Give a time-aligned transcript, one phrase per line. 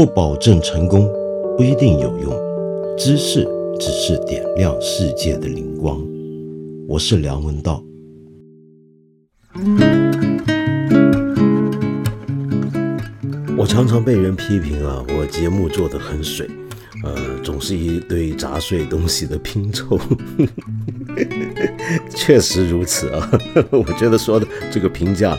[0.00, 1.06] 不保证成功，
[1.58, 2.32] 不一定有用。
[2.96, 3.46] 知识
[3.78, 6.02] 只是点亮世界的灵光。
[6.88, 7.84] 我是梁文道。
[13.58, 16.48] 我常常被人批评啊，我节目做得很水，
[17.04, 17.14] 呃，
[17.44, 20.00] 总是一堆杂碎东西的拼凑。
[22.16, 23.30] 确实如此啊，
[23.70, 25.36] 我觉得说的这个评价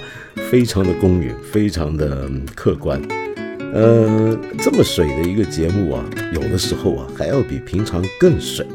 [0.51, 3.01] 非常的公允，非常的客观。
[3.73, 8.67] 呃，这么水的一个节目啊，有的时候啊还要比平常更水。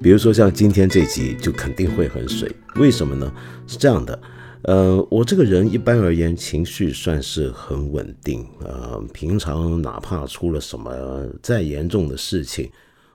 [0.00, 3.32] 比如说像今天这集就肯定会很水，为什么呢？
[3.66, 4.20] 是这样的，
[4.62, 12.70] 呃，我这个人一般而言情绪算是很稳定，呃，平常哪怕出了什么再严重的事情，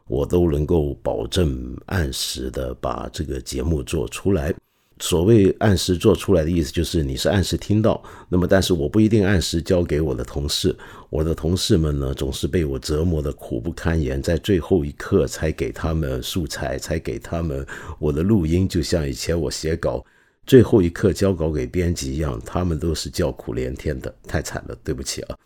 [0.08, 4.54] 我都能够保证按时的把这个节目做出来。
[5.02, 10.76] 所谓按时做出来的意思，就是你是按时听到，那么但是我不一定按时交给我的同事，
[11.10, 17.66] 我的同事们呢总是被我折磨的苦不堪言，在最后一刻才给他们素材，才给他们
[17.98, 20.06] 我的录音，就像以前我写稿
[20.46, 25.38] 最后一刻交稿给编辑一样，他们都是叫苦连天的，太惨了，对不起啊。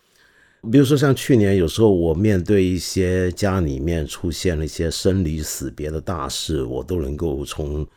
[0.71, 7.87] 比如说像去年，有时候我面对一些家里面出现了一些生离死别的大事，我都能够从。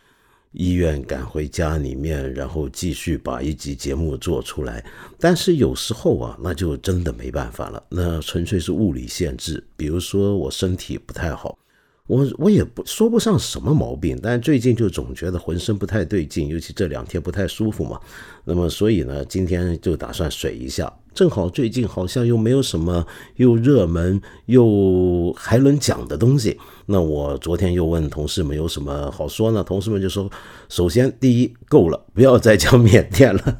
[0.52, 4.84] 医院赶回家里面，然后继续把一集节目做出来。
[5.18, 9.62] 但是有时候啊，那就真的没办法了，那纯粹是物理限制。
[9.76, 11.58] 比如说我身体不太好。
[12.06, 18.00] 我我也不说不上什么毛病，但最近就总觉得浑身不太对劲，尤其这两天不太舒服嘛。
[18.44, 20.92] 那么所以呢，今天就打算水一下。
[21.12, 26.58] 正好最近好像又没有什么又热门又还能讲的东西。
[26.84, 29.64] 那我昨天又问同事们有什么好说呢？
[29.64, 30.30] 同事们就说：
[30.68, 33.58] 首先第一够了，不要再讲缅甸了。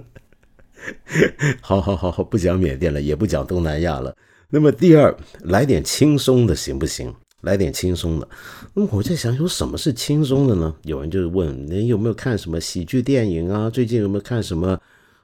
[1.60, 4.16] 好好好好，不讲缅甸了，也不讲东南亚了。
[4.48, 7.12] 那么第二，来点轻松的行不行？
[7.42, 8.28] 来点轻松的，
[8.74, 10.74] 那么我在想，有什么是轻松的呢？
[10.82, 13.70] 有人就问你有没有看什么喜剧电影啊？
[13.70, 14.76] 最近有没有看什么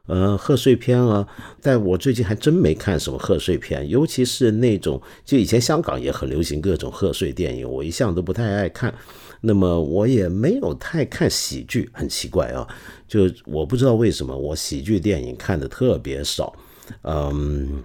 [0.07, 1.27] 呃贺岁片啊？
[1.61, 8.95] 但我最近还真没看什么贺岁片，尤其是那种就以前香港也很流行各种贺岁电影，我一向都不太爱看。
[9.41, 12.69] 那么我也没有太看喜剧，很奇怪啊，
[13.09, 16.55] 就我不知道为什么我喜剧电影看的特别少，
[17.03, 17.83] 嗯。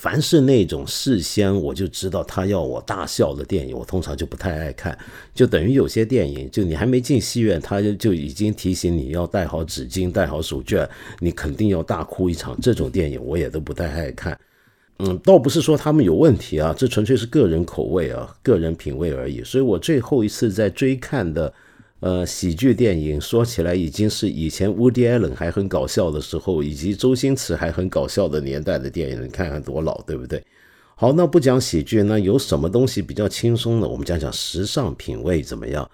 [0.00, 4.98] 凡是那种事先我就知道他要我大笑的电影，我通常就不太爱看。
[5.34, 10.88] 就等于有些电影，就你还没进戏院，他就就已经提醒你要带好纸巾、带好手绢，
[11.18, 12.58] 你肯定要大哭一场。
[12.62, 14.40] 这种电影我也都不太爱看。
[15.00, 19.44] 嗯，倒不是说他们有问题啊，这纯粹是个人口味啊、个人品味而已。
[19.44, 21.52] 所以我最后一次在追看的。
[22.00, 30.42] 呃，喜剧电影说起来已经是以前 Woody Allen 还很搞笑的时候，以及周星驰还很搞笑的年代的电影，你看看多老，对不对？
[30.94, 33.86] 好，那不讲喜剧，那有什么东西比较轻松的？
[33.86, 35.88] 我们讲讲时尚品味怎么样？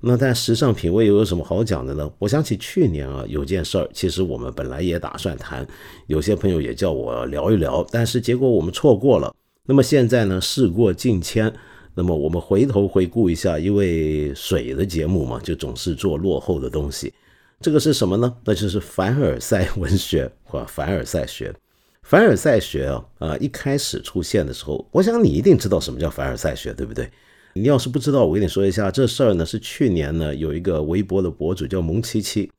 [0.00, 2.10] 那但时尚品味又有什么好讲的呢？
[2.18, 5.66] 我想起去年啊，有件事儿，其实我们本来也打算谈，
[6.06, 9.34] 有些朋友也叫我聊一聊，但是结果我们错过了。
[9.66, 11.52] 那么现在呢，事过境迁。
[11.94, 17.12] 那么我们回头回顾一下，因为水的节目嘛，就总是做落后的东西。
[17.60, 18.34] 这个是什么呢？
[18.44, 21.54] 那就是凡尔赛文学或凡尔赛学。
[22.02, 27.10] 凡尔赛学啊，啊，一开始出现的时候，我想你一定知道什么叫凡尔赛学，对不对？
[27.52, 32.50] 你要是不知道，我跟你说一下，这事儿呢是去年呢有一个微博的博主叫蒙七七，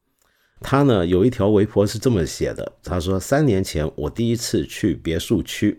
[0.60, 5.78] 他呢有一条微博是这么写的，他说三年前我第一次去别墅区。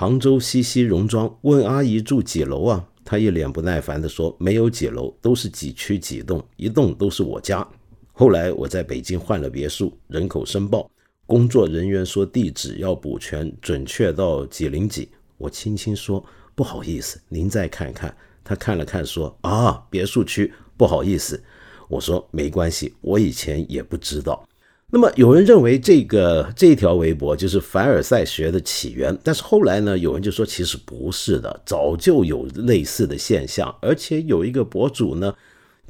[0.00, 2.88] 杭州西溪戎庄，问阿姨住几楼啊？
[3.04, 7.66] 她一脸不耐烦地说：“没有几楼，都是几区几栋，一栋都是我家。”
[8.14, 10.88] 后来我在北京换了别墅，人口申报，
[11.26, 15.08] 工作人员说地址要补全，准确到几零几。
[15.36, 21.42] 我轻轻说：“不好意思，您再看看。”他看了看说：“啊，别墅区，不好意思。”
[21.90, 24.48] 我说：“没关系，我以前也不知道。”
[24.90, 35.34] 那么有人认为这个这条微博就是凡尔赛学的起源，但是后来呢，有人就说其实不是的，早就有类似的现象，而且有一个博主呢，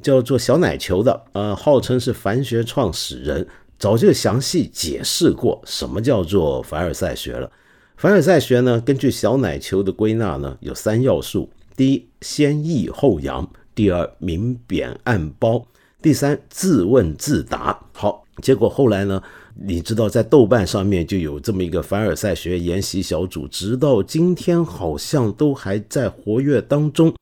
[0.01, 3.47] 叫做小奶球的，呃，号称是凡学创始人，
[3.77, 7.49] 早就详细解释过什么叫做凡尔赛学了。
[7.95, 15.65] 凡尔赛学呢，根据小奶球的归纳呢，有三要素：第一，先抑后扬；第二，明贬暗褒；
[16.01, 17.85] 第三，自问自答。
[17.93, 18.25] 好。
[18.41, 19.21] 结果后来呢？
[19.61, 27.13] 你知道，在豆瓣上面就有这么一个凡尔赛学研习小组，直到今天好像都还在活跃当中。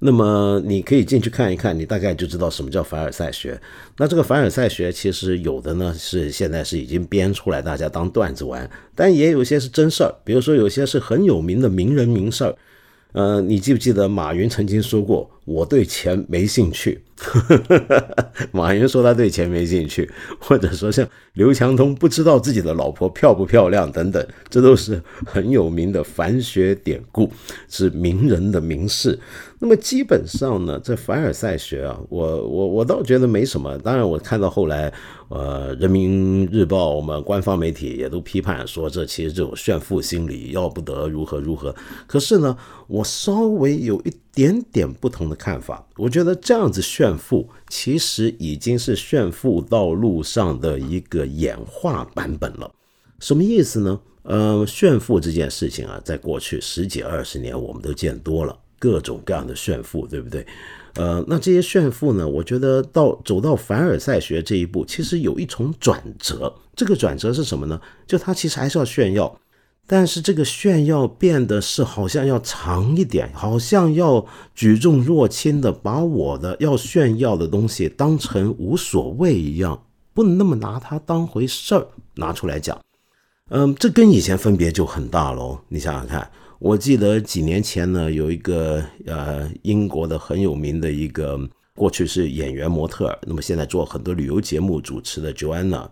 [0.00, 3.60] 那么你可以进去看一看，你大概就知道什么叫凡尔赛学。
[3.96, 10.14] 那这个凡尔赛学其实有的呢是现在是已经编出来，大家当段子玩，但也有些是真事儿。
[10.24, 12.54] 比如说有些是很有名的名人名事儿。
[13.12, 17.00] 呃，你记不记得马云曾经说过，我对钱没兴趣。
[18.52, 27.30] 马云说他对钱没兴趣，或者说像刘强东不知道自己的老婆漂不漂亮等等，这都是很有名的凡学典故，
[27.68, 29.18] 是名人的名士。
[29.64, 33.78] 那么基本上呢，这凡尔赛学啊，我我我倒觉得没什么。
[33.78, 34.92] 当然，我看到后来，
[35.30, 41.74] 呃，人民日报我们官方媒体也都批判说，这其实这种炫富心理要不得如何如何。
[42.06, 42.54] 可是呢，
[42.88, 45.82] 我稍微有一点点不同的看法。
[45.96, 52.70] 我觉得这样子炫富，其实已经是炫富道路上的一个演化版本了。
[53.18, 53.98] 什么意思呢？
[54.24, 58.54] 呃，炫富这件事情啊，在过去十几二十年，我们都见多了。
[58.78, 60.46] 各种各样的炫富，对不对？
[60.96, 62.28] 呃，那这些炫富呢？
[62.28, 66.54] 我觉得到走到凡尔赛学这一步，其实有一重转折。
[66.76, 67.80] 这个转折是什么呢？
[68.06, 69.36] 就他其实还是要炫耀，
[69.88, 74.24] 但是这个炫耀变得是好像要长一点，好像要
[74.54, 79.82] 举重若轻的把我的要炫耀的东西当成无所谓一样，
[80.12, 82.78] 不能那么拿它当回事儿拿出来讲。
[83.50, 85.58] 嗯，这跟以前分别就很大喽。
[85.68, 86.30] 你想想看。
[86.64, 91.38] 我记得几年前呢，有一个呃英国的很有名的一个
[91.74, 95.86] 过去是演员模特，那么现在做很多旅游节目主持的 Joanna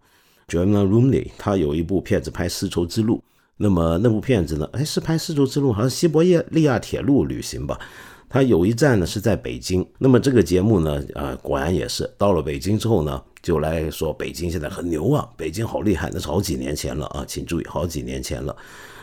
[0.49, 3.23] Joanna Rooney，她有一部片子拍丝绸之路，
[3.59, 7.79] 那么那部片子呢，哎是拍丝绸之路，好像西伯利亚铁路旅行吧。
[8.31, 18.57] 他有一站呢是在北京，那么这个节目呢，呃果然也是到了北京之后呢，就来说北京现在很牛啊，北京好厉害，那是好几年前了啊，请注意好几年前了。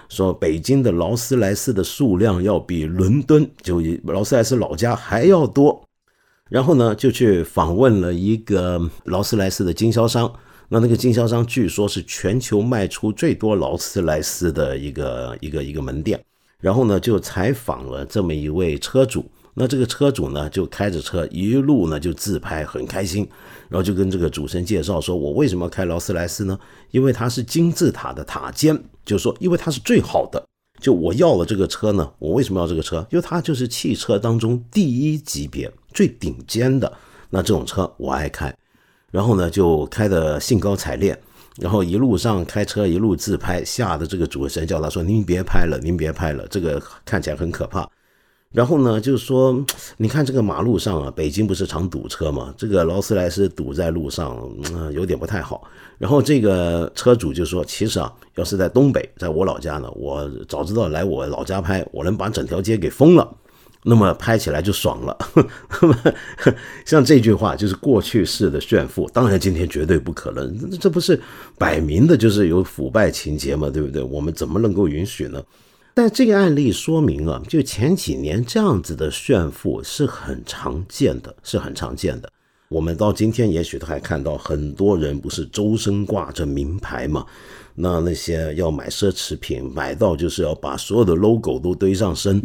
[0.10, 5.82] 说北京的劳斯莱斯的数量要比伦敦就劳斯莱斯老家还要多，
[6.50, 10.34] 然后呢就去访问了一个劳斯莱斯的经销商，
[10.68, 16.20] 那那个经销商据说是全球卖出最多劳斯莱斯的一个一个一个门店，
[16.60, 19.24] 然后呢就采访了这么一位车主。
[19.62, 23.28] 那这个车主呢，就开着车一路呢就自拍，很开心，
[23.68, 26.58] 然后就跟这个主持人介绍说：“我为什么开劳斯莱斯呢？
[26.92, 30.42] 因为它是金字塔的塔尖，就是说，因为它是最好的。
[30.80, 33.06] 就我要了这个车呢，我为什么要这个车？
[33.12, 36.90] 因为它就是汽车当中第一级别、最顶尖的。
[37.30, 38.56] 那这种车我爱开，
[39.12, 41.22] 然后呢就开的兴高采烈，
[41.58, 47.86] 然后一路上开车一路自拍，吓得这个主持人叫他说：‘您别拍了，您别拍了，这个看起来很可怕。’
[48.52, 49.64] 然后呢，就是说，
[49.98, 52.52] 你看这个马路上啊，北京不是常堵车吗？
[52.58, 54.38] 这个劳斯莱斯堵在路上，
[54.74, 55.70] 嗯，有点不太好。
[56.00, 63.36] 然后这个车主就说：“其实啊，要是在东北，在我老家呢，我早知道来我老家拍，我能把整条街给封了，
[63.84, 65.16] 那么拍起来就爽了。”
[65.82, 65.96] 那么
[66.86, 71.22] 像这句话就是过去式的炫富，当然今天绝对不可能，这不是
[71.60, 73.70] 摆明的就是有腐败情节嘛？
[73.70, 74.02] 对不对？
[74.02, 75.40] 我们怎么能够允许呢？
[75.94, 82.32] 但这个案例说明啊，就前几年这样子的炫富是很常见的，是很常见的。
[82.70, 87.26] 我们到今天也许都还看到很多人不是周身挂着名牌嘛？
[87.76, 92.42] 那那些要买奢侈品，买到就是要把所有的 logo 都堆上身。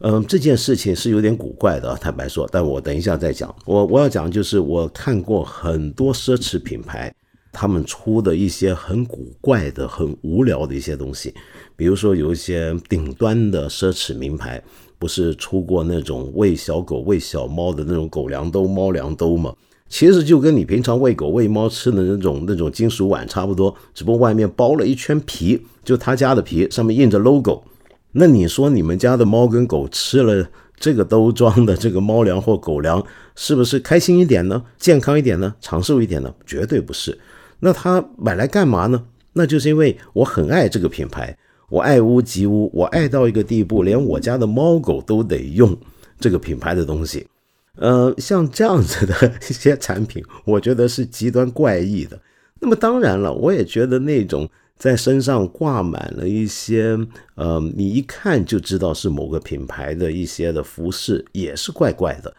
[0.00, 2.48] 嗯，这件事情是有点古怪的，坦白说。
[2.52, 3.54] 但我等一下再讲。
[3.64, 7.12] 我我要讲就是我看过很多奢侈品牌。
[7.52, 11.34] 他们出的一些很古怪的、很无聊的一些东西，
[11.76, 14.60] 比如说有一些顶端的奢侈名牌，
[14.98, 19.54] 不是出过那种喂小狗、喂小猫的那种狗粮兜、猫粮兜吗？
[19.88, 27.62] 其实就跟你平常喂狗、喂猫吃的那种那种金属碗差不多，只不过外面包了一圈皮，就他家的皮，上面印着 logo。
[28.12, 33.04] 那你说你们家的猫跟狗吃了这个兜装的这个猫粮或狗粮，
[33.36, 34.62] 是不是开心一点呢？
[34.78, 35.54] 健康一点呢？
[35.60, 36.34] 长寿一点呢？
[36.46, 37.18] 绝对不是。
[37.64, 39.04] 那他买来干嘛呢？
[39.34, 41.38] 那就是因为我很爱这个品牌，
[41.68, 45.78] 我爱屋及乌，我爱到一个地步，连我家的猫狗都得用
[46.18, 47.24] 这个品牌的东西。
[47.76, 52.20] 呃，像这样子的一些产品， 我觉得是极端怪异的。
[52.58, 56.98] 那么当然了，我也觉得那种在身上挂满了一些，
[57.36, 62.34] 呃，你一看就知道是某个品牌的一些的服饰，也是怪怪的。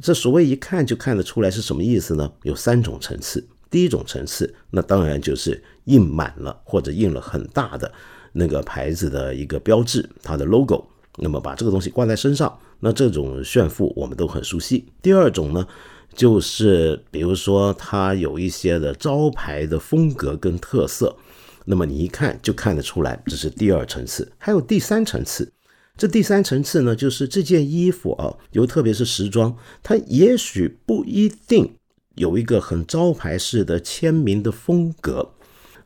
[0.00, 2.30] 这所谓一看就看得出来是什么意思呢？
[2.44, 3.44] 有三种层次。
[3.70, 7.92] 第一种层次，那当然就是印满了或者印了很大的
[8.32, 10.86] 那个牌子的一个标志，它的 logo。
[11.20, 14.86] 那么把这个东西挂在身上，那这种炫富我们都很熟悉。
[15.02, 15.66] 第二种呢，
[16.14, 21.16] 就是比如说它有一些的招牌的风格跟特色，
[21.64, 24.30] 那么你一看就看得出来，这是第二层次。
[24.38, 25.52] 还有第三层次，
[25.96, 31.74] 这第三层次呢，就是这件衣服啊，尤特别是时装，它也许不一定
[32.18, 35.30] 有一个很招牌式的签名的风格，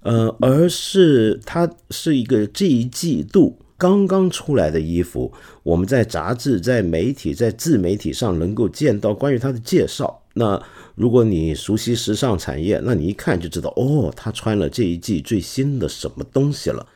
[0.01, 10.21] 呃，而是它是一个这一季度刚刚出来的衣服，我们在杂志、在媒体、在自媒体上能够见到关于它的介绍。
[10.35, 10.61] 那
[10.95, 16.87] 如果你熟悉时尚产业，那你一看就知道，哦，他穿了这一季最新的什么东西了。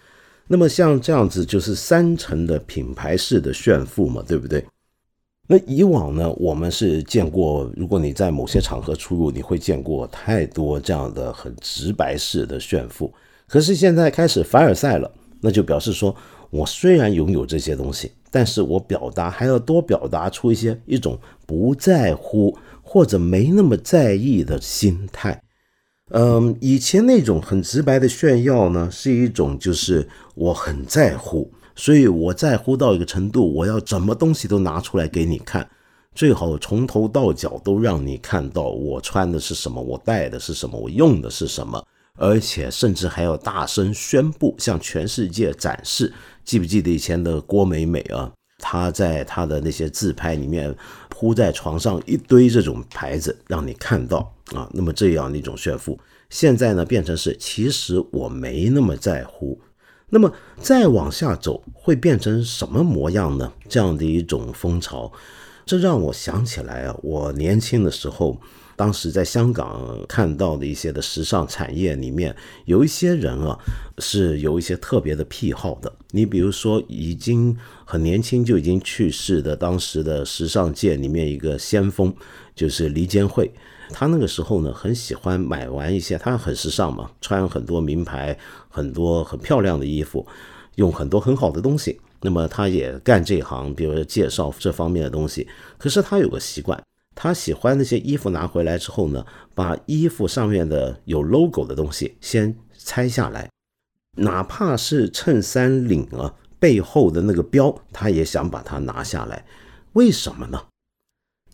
[0.48, 4.64] 那么像这样子就是三层的品牌式的炫富嘛，对不对？
[5.46, 13.12] 那以往呢，我们是见过，如果你在某些场合出入，你会见过太多这样的很直白式的炫富。
[13.46, 15.08] 可是现在开始凡尔赛了，
[15.40, 16.14] 那就表示说
[16.50, 25.40] 我虽然拥有这些东西，但是我表达还要多表达出一些一种不在乎或者没那么在意的心态。
[26.10, 35.68] 嗯，以前那种很直白的炫耀呢，是一种就是我很在乎，所以我在乎到一个程度，我要什么东西都拿出来给你看，
[36.14, 46.12] 最好从头到脚都让你看到我穿的是什么，我戴的是什么，我用的是什么，而且甚至还要大声宣布，向全世界展示。
[46.44, 48.32] 记不记得以前的郭美美啊？
[48.58, 50.74] 她在她的那些自拍里面
[51.10, 54.66] 铺在床上一堆这种牌子，让你看到啊。
[54.72, 55.98] 那么这样的一种炫富，
[56.30, 59.60] 现在呢变成是其实我没那么在乎。
[60.10, 63.52] 那么再往下走会变成什么模样呢？
[63.68, 65.12] 这样的一种风潮，
[65.64, 68.40] 这让我想起来啊，我年轻的时候。
[68.78, 72.36] 当时在香港看到的一些的时尚产业里面，
[72.66, 73.58] 有一些人啊
[74.00, 75.90] 是有一些特别的癖好的。
[76.10, 82.14] 你比如说，已经很年轻就已经去世的当时的时尚界里面一个先锋，
[82.54, 83.50] 就是黎坚惠。
[83.90, 88.38] 他那个时候呢，很喜欢买完一些，他很时尚嘛，穿很多名牌、
[88.68, 90.26] 很多很漂亮的衣服，
[90.76, 92.00] 用很多很好的东西。
[92.22, 95.46] 那么他也干这一行，比如说介绍这方面的东西。
[95.78, 96.82] 可是他有个习惯。
[97.18, 99.24] 他喜欢那些衣服拿回来之后呢，
[99.54, 103.48] 把衣服上面的有 logo 的东西先拆下来，
[104.16, 109.46] 哪怕是衬衫领啊背后的那个标，他也想把它拿下来。
[109.94, 110.62] 为什么呢？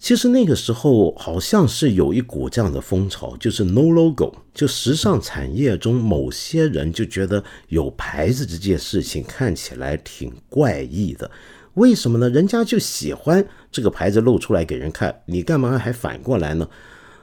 [0.02, 11.30] 其实那个时候好像是有一股这样的风潮，就是 no logo，就时尚产业中某些人就觉得有牌子这件事情看起来挺怪异的。
[11.74, 12.28] 为什么呢？
[12.28, 16.68] 人家就喜欢这个牌子露出来给人看，你干嘛还反过来呢？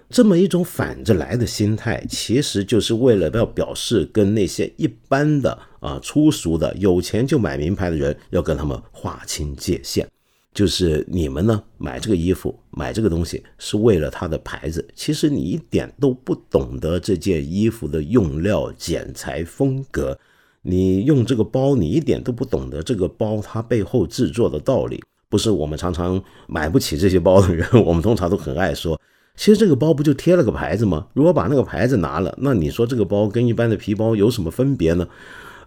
[0.09, 10.07] 这么一种反着来的心态，其实就是为了要表示跟那些一般的啊粗俗的有钱就买名牌的人要跟他们划清界限，
[10.53, 20.18] 就是你们呢买这个衣服买这个东西是为了它的牌子，其实你一点都不懂得这件衣服的用料、剪裁、风格。
[20.62, 25.01] 你用这个包，你一点都不懂得这个包它背后制作的道理。
[25.29, 29.00] 不是我们常常买不起这些包的人，我们通常都很爱说，
[29.36, 31.08] 其实这个包不就贴了个牌子吗？
[31.13, 35.08] 如果把那个牌子拿了，那你说这个包跟一般的皮包有什么分别呢？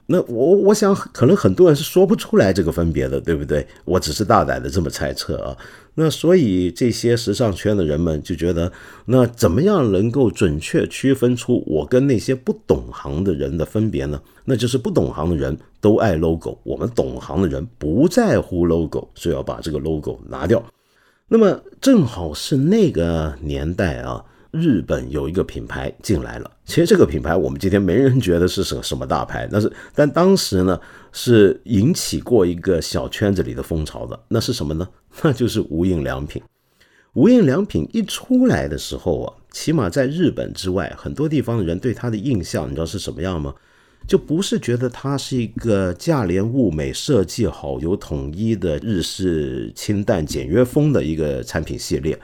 [0.07, 3.67] 那我我想，可能很多人是说不出来这个分别的，对不对？
[3.85, 5.57] 我只是大胆的这么猜测啊。
[5.95, 8.71] 那所以这些时尚圈的人们就觉得，
[9.07, 14.21] 那怎么样能够准确区分出我跟那些不懂行的人的分别呢？
[14.45, 20.63] 那就是不懂行的人都爱 logo，我们懂行的人不在乎 logo，所以要把这个 logo 拿掉。
[21.29, 24.25] 那么正好是那个年代啊。
[24.53, 30.79] 日本有一个品牌进来了，其实这个品牌我们今天没人觉得是什什么大牌，但是但当时呢
[31.11, 34.87] 是引起过一个小圈子里的风潮的，那是什么呢？
[35.23, 36.43] 那就是无印良品。
[37.15, 43.55] 无印良品一出来的时候啊，起码在日本之外，很多地方的人对它的印象，你知道是什么样吗？
[44.07, 52.19] 就不是觉得它是一个价廉物美、设计好、有统一的日式清淡简约风的一个产品系列。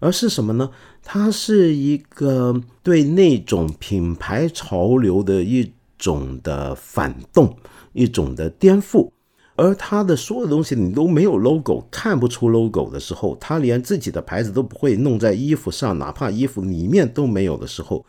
[0.00, 0.68] 而是什么呢？
[1.04, 7.56] 它是一个对那种品牌潮流的一种的反动，
[7.92, 9.10] 一种的颠覆。
[9.56, 18.04] 而它的所有东西你都没有 logo，看不出 logo 的时候，它连自己的牌子都不会弄在衣服上，哪怕衣服里面都没有的时候，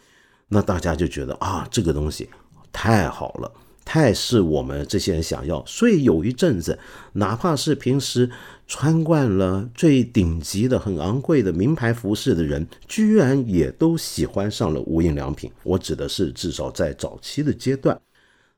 [0.48, 2.30] 那大家就觉得啊，这个东西
[2.72, 3.52] 太好了。
[3.86, 6.80] 太是我们这些人想要，所以有一阵子，
[7.14, 8.32] 哪怕是平时
[8.68, 15.52] 穿惯了最顶级的、很昂贵的名牌服饰的人，居然也都喜欢上了无印良品。
[15.64, 18.00] 我指的是至少在早期的阶段。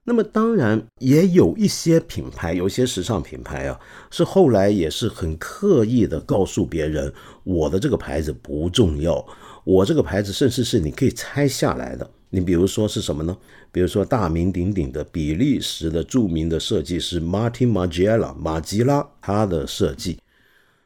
[0.05, 3.77] 那么当然也有一些品牌，有一些时尚品牌啊，
[4.09, 9.25] 是后来也是很刻意的告诉别人，我的这个牌子不重要，
[9.65, 12.09] 我这个牌子甚至是你可以拆下来的。
[12.29, 13.37] 你比如说是什么呢？
[13.71, 20.17] 比如说大名鼎鼎的比利时的著名的设计师 Martin Margiela 马吉拉，他的设计，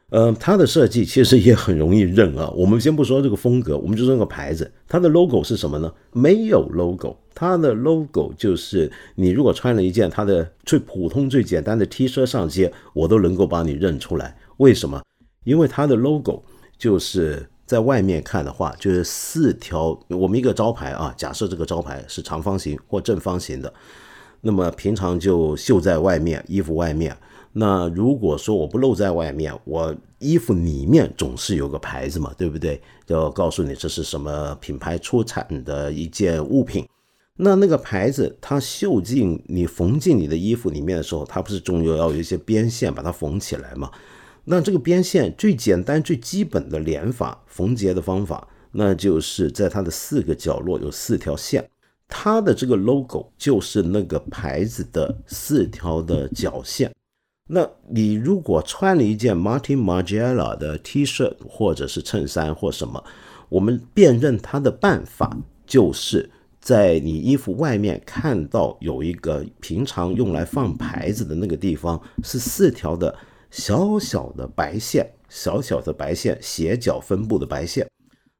[0.10, 2.50] 呃，他的设计其实也很容易认啊。
[2.56, 5.92] 我们先不说这个风格，我们就说个牌子，它的 logo 是什么呢？
[6.14, 14.38] 没有 logo，它的 logo 就是你如果穿了一件它的最普通、最简单的 T 恤上街，我都能够把你认出来。
[14.58, 15.02] 为什么？
[15.44, 16.44] 因为它的 logo
[16.78, 17.48] 就是。
[17.72, 19.98] 在外面看的话，就是四条。
[20.10, 23.74] 我们一个招牌啊，假设这个招牌是长方形或正方形的，
[24.42, 27.16] 那么平常就绣在外面衣服外面。
[27.54, 32.82] 那如果说我不露在外面，我衣服里面总是有个牌子嘛，对不对？
[33.08, 36.86] 要告诉你这是什么品牌出产的一件物品。
[37.38, 43.90] 那那个牌子它绣进你缝进你的衣服里面的时候，它不是终究要有一些边线把它缝起来吗？
[44.52, 51.70] 那这个边线最简单、最基本的连法缝结的方法，那就是在它的四个角落有四条线，
[52.06, 56.92] 它的这个 logo 就是那个牌子的四条的角线。
[57.50, 63.02] 那你如果穿了一件 Martin Margiela 的 T 恤或者是衬衫或什么，
[63.48, 66.30] 我们辨认它的办法就是
[66.60, 73.18] 在你衣服外面看到有一个平常用来放牌子的那个地方是四条的。
[73.52, 77.86] 小小的白线，小小的白线，斜角分布的白线，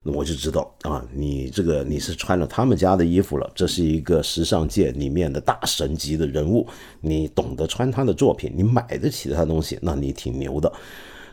[0.04, 6.66] 那我就知道啊，你这个你是穿了他们家的衣服了，这是一个时尚界里面的大神级的人物，
[7.02, 10.72] 你懂得穿他的作品，你买得起他的东西，那你挺牛的。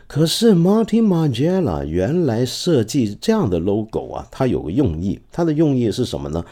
[0.07, 6.43] 可是 Martin Margiela 原来设计这样的 logo 啊，它有个用意，它的用意是什么呢？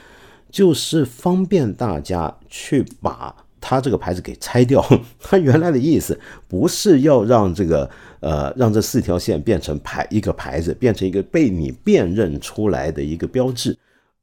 [0.50, 3.36] 就是方便大家去把。
[3.60, 4.84] 他这个牌子给拆掉，
[5.20, 13.78] 他原来的意思不是要让这个呃让这四条线变成牌一个牌子，变成一个被你辨认出来的一个标志，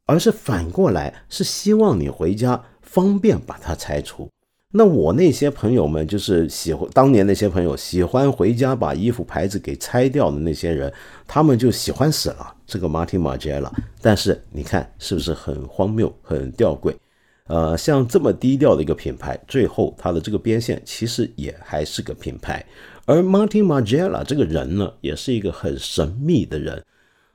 [0.07, 4.29] 而是反过来是希望你回家方便把它拆除。
[4.76, 10.93] 那我那些朋友们就是喜欢当年那些朋友喜欢回家把衣服牌子给拆掉的那些人，
[11.29, 13.71] 他们就喜欢死了这个 Martin Margiela。
[14.00, 16.93] 但是你看是不是很荒谬、很吊诡？
[17.46, 22.64] 呃，像这么低调的一个品牌，最后它的这个边线其实也还是个品牌。
[23.04, 26.83] 而 Martin Margiela 这个人呢，也是一个很神秘的人，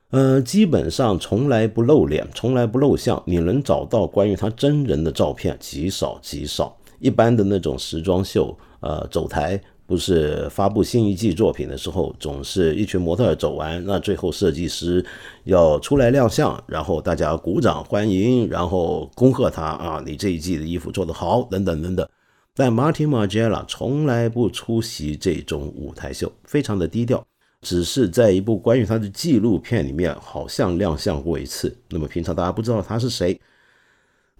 [0.10, 6.76] 呃，基本上从来不露脸，从来不露相，你能找到关于他真人的照片极少极少。
[6.98, 9.62] 一般的那种时装秀，呃，走台。
[9.89, 15.04] 不是发布新一季作品的时候，总是一群模特走完，那最后设计师
[15.45, 22.08] 要出来亮相，然后大家鼓掌欢迎，然后恭贺他啊，你这一季的衣服做得好，等等等等。
[22.54, 27.25] 但 Martin Margiela 从来不出席这种舞台秀，非常的低调，
[27.62, 31.75] 只是在一部关于他的纪录片里面好像亮相过一次。
[31.89, 33.41] 那么平常大家不知道他是谁。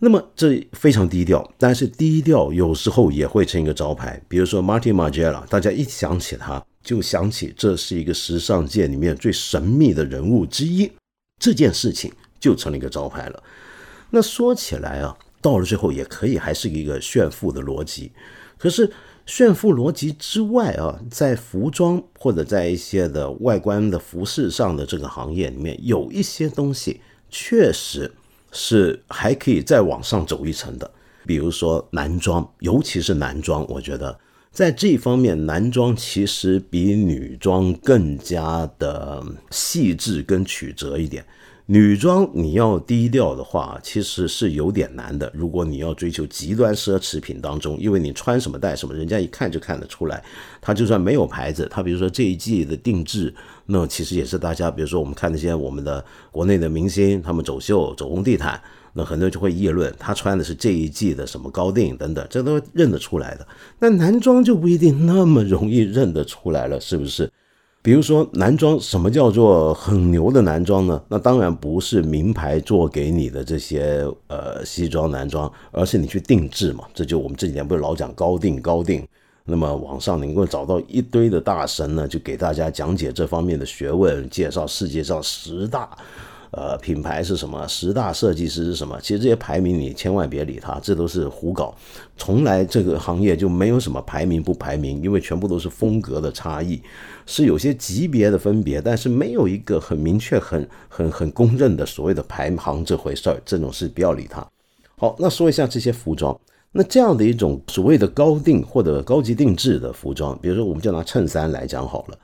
[0.02, 4.22] 那么这非常低调，但是低调有时候也会成一个招牌。
[4.30, 10.90] 比如说 Martin Margiela，大家一想起他，就想起这是一个时尚界里面最神秘的人物之一，
[11.38, 12.10] 这件事情
[12.40, 13.44] 就成了一个招牌了。
[14.12, 18.14] 那说起来啊，到了最后也可以还是一个炫富的逻辑。
[18.58, 18.90] 可是
[19.26, 28.10] 炫富逻辑之外啊，在服装或者在一些的外观的服饰上的这个行业里面，有一些东西确实。
[28.52, 30.90] 是还可以再往上走一层的，
[31.26, 34.20] 比如说男装，尤其是男装，我觉得
[34.52, 41.24] 在这方面，男装其实比女装更加的细致跟曲折一点。
[41.72, 45.32] 女装你要低调的话，其实是有点难的。
[45.36, 50.24] 如果你要追求极端奢侈品当中，因为你穿什么戴什么，人家一看就看得出来。
[50.60, 53.32] 它就算没有牌子，它比如说这一季的定制，
[53.68, 58.60] 那其实也是大家，比如说我们看那些我们的国内的明星，他们走秀走红地毯，
[58.94, 63.48] 那很多人就会议论他穿的是这一季的什么高定等等，这都认得出来的。
[63.78, 67.32] 那男装就不一定那么容易认得出来了，是不是？
[67.82, 71.02] 比如说男装，什么叫做很牛的男装呢？
[71.08, 76.84] 那当然不是名牌做给你的这些呃西装男装，而是你去定制嘛。
[76.94, 79.08] 这就我们这几年不是老讲高定高定，
[79.46, 85.90] 那么网上能够找到一堆的大神呢，就给大家讲解这方面的学问，介绍世界上十大。
[86.52, 87.68] 呃，品牌是什么？
[87.68, 89.00] 十大设计师是什么？
[89.02, 91.76] 其实这些排名你千万别理他，这都是胡搞。
[92.18, 96.82] 从来这个行业就没有什么排名不排名，因为全部都是风格的差异，
[97.30, 103.40] 是有些级别的分别，但是没有一个很明确、很很很公认的所谓的排行这回事儿。
[103.46, 104.46] 这种事不要理它。
[104.98, 106.36] 好，那说一下这些服装，
[106.72, 112.18] 那这样的一种所谓的高定或者高级定制的服装，比如说我们就拿衬衫来讲好了，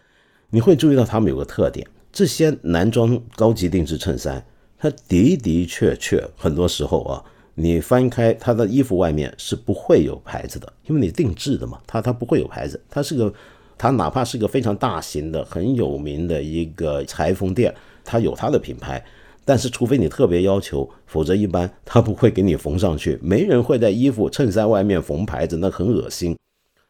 [0.50, 1.88] 你会注意到他们有个特点。
[2.12, 4.44] 这些男装高级定制衬衫，
[4.80, 13.32] 它的的确确很多时候啊，你翻开他的衣服外面是不会有牌子的，因为你定制的嘛，它它不会有牌子，它是个，
[13.78, 19.04] 它哪怕是个非常大型的、很有名的一个裁缝店，它有它的品牌，
[19.44, 26.38] 但是除非你特别要求，否则一般它不会给你缝上去，没人会在衣服、衬衫外面缝牌子，那很恶心。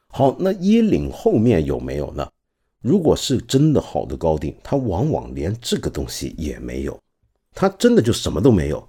[0.07, 2.27] 好，那衣领后面有没有呢？
[2.81, 6.97] 如果是真的好的高定，它往往连这个东西也没有，
[7.53, 8.87] 它真的就什么都没有。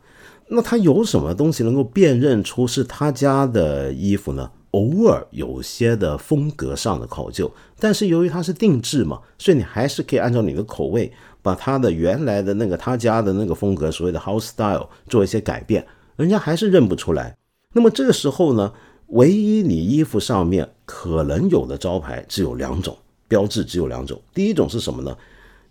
[0.48, 4.48] 那它有什么东西能够辨认出是他家的衣服呢？
[4.76, 11.10] 偶尔有些的风格上的考究，但是由于它是定制嘛，所以你还是可以按照你的口味，
[11.40, 15.86] 把它的原来的那个他家的那个风格，所谓的 house style 做一些改变，
[16.16, 17.34] 人家还是认不出来。
[17.72, 18.70] 那么这个时候呢，
[19.06, 22.94] 唯一你衣服上面可能有的招牌只有两种。
[23.28, 25.16] 标志只有两种，第一种是什么呢？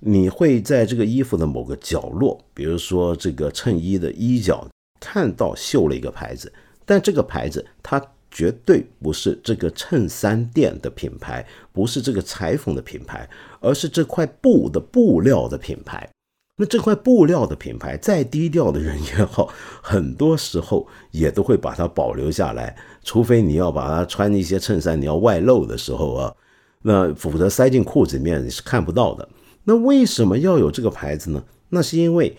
[0.02, 4.68] 你会在这个衣服的某个角落，比如说这个衬衣的衣角，
[5.00, 6.52] 看到绣了一个牌子，
[6.86, 7.98] 但这个牌子它
[8.36, 13.26] 绝对不是这个衬衫店的品牌，不是这个裁缝的品牌，
[13.62, 16.10] 而是这块布的布料的品牌。
[16.58, 19.48] 那这块布料的品牌，再低调的人也好，
[19.82, 26.36] 很多时候也都会把它保留下来，除非你要把它穿一些衬衫，你要外露的时候啊。
[26.82, 29.28] 那否则塞进裤子里面你是看不到的。
[29.63, 31.41] 那为什么要有这个牌子呢？
[31.69, 32.36] 那是因为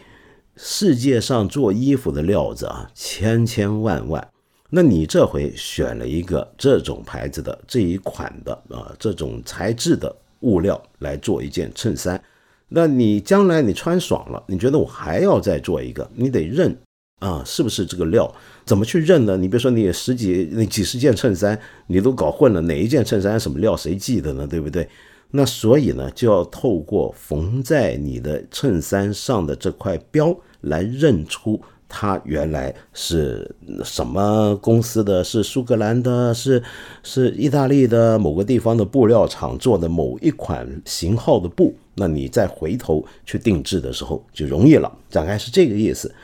[0.56, 4.28] 世界上做衣服的料子啊，千千万万。
[4.68, 12.20] 那你这回选了一个这种牌子的这一款的啊，这种材质的物料来做一件衬衫，
[12.68, 16.76] 那你将来你穿爽了，你觉得我还要再做一个，你得认
[17.20, 18.30] 啊，是不是这个料？
[18.64, 19.36] 怎么去认呢？
[19.36, 24.46] 你比如说，你十几、你几十件衬衫，你都搞混了，哪一件衬衫什么料，谁记得呢？
[24.46, 24.88] 对不对？
[25.30, 36.62] 那所以呢，就要透过缝在你的衬衫上的这块标来认出它原来是什么公司的，是苏格兰的，是
[37.02, 41.74] 是意大利的某个地方的布料厂做的某一款型号的布。
[41.94, 46.14] 那你再回头去定制的时候就容易了，大概是这个意思。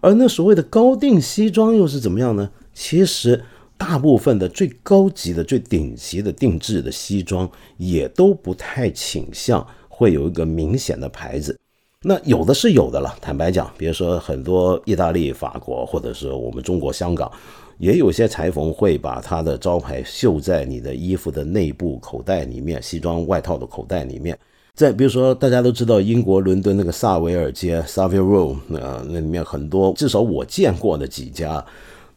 [0.00, 2.50] 而那所谓的高定西装又是怎么样呢？
[2.74, 3.42] 其实
[3.78, 11.58] 大部分的最高级的、最顶级的定制的西装也都不太倾向会有一个明显的牌子。
[12.02, 17.30] 那有的是有的了，坦白讲，比如说很多意大利、法国，或者是我们中国香港，
[17.78, 24.36] 也有些裁缝会把他的招牌绣在你的衣服的内部口袋里面，西装外套的口袋里面。
[24.74, 31.64] 再比如说，大家都知道英国伦敦那个萨维尔街 （Savile Row），那那里面很多，至少我见过的几家，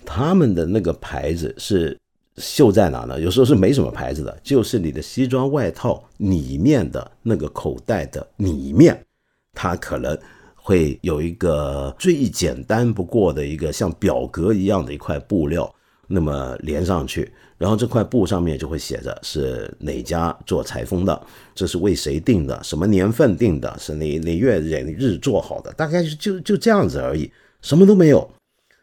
[0.06, 1.96] 他们的那个牌子是
[2.38, 3.20] 绣在哪呢？
[3.20, 9.05] 有时候是没什么牌子的，就是你的西装外套里面的那个口袋的里面，
[9.56, 10.16] 它可能
[10.54, 15.74] 会有一个最简单不过的一个像表格一样的一块布料。
[16.08, 21.20] 那么连上去，然后这块布上面就会写着是哪家做裁缝的，
[21.56, 27.32] 这是为谁定的，什么年份定的，是哪哪月哪日做好的，大概就就就这样子而已，
[27.64, 28.30] 什么都没有。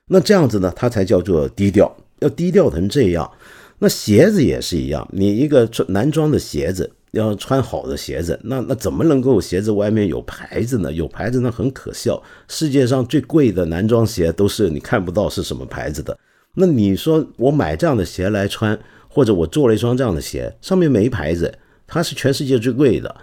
[0.08, 3.30] 那这样子呢，它才叫做低调，要低调成这样。
[3.78, 10.92] 那鞋子也是一样，你一个男装的鞋子，要穿好的鞋子，那那怎么能够鞋子外面有牌子呢？
[10.92, 12.22] 有牌子那很可笑。
[12.48, 16.18] 世界上最贵的男装鞋都是你看不到是什么牌子的。
[16.54, 21.52] 那你说我买这样的鞋来穿，或者我做了一双这样的鞋，上面没牌子，
[21.86, 23.14] 它是全世界最贵的，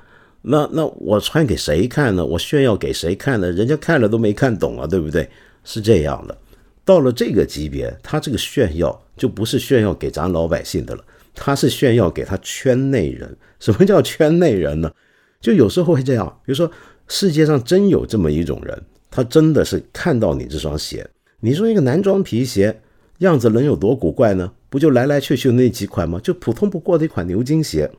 [0.44, 2.26] 那那我穿给谁看呢？
[2.26, 3.52] 我炫耀给谁看呢？
[3.52, 5.30] 人家看了都没看懂啊，对不对？
[5.64, 6.38] 是这样的。
[6.86, 11.04] 到了这个级别，他这个炫耀就不是炫耀给咱老百姓的了，
[11.42, 13.38] 他是炫耀给他圈内人。
[13.60, 14.92] 什么叫圈内人呢？
[15.40, 16.70] 就有时候会这样，比如说
[17.08, 22.82] 世界上真有这么一种人，他真的是看到你这双鞋，你说一个男装皮鞋。
[23.20, 24.50] 样子能有多古怪呢？
[24.70, 26.20] 不就来来去去那几款吗？
[26.24, 27.92] 就普通不过的一款牛津鞋。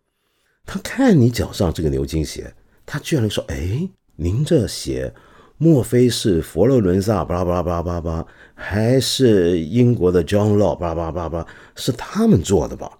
[0.64, 2.50] 他看你脚上这个牛津鞋，
[2.86, 5.12] 他居然说：“哎，您这鞋，
[5.58, 12.90] 莫非是佛罗伦萨巴拉巴拉巴拉巴拉，还是英国的 John Law 巴拉巴拉巴拉，是他们做的吧？”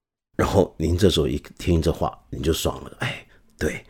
[0.40, 2.90] 然后您这时候一听这话，你就爽了。
[3.00, 3.26] 哎，
[3.59, 3.85] 对，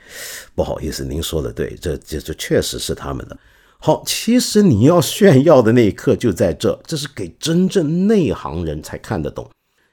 [0.53, 3.39] 不好意思，您说的对，这这这确实是他们的。
[3.79, 9.49] 好，其实你要炫耀的那一刻就在这，这是给真正内行人才看得懂。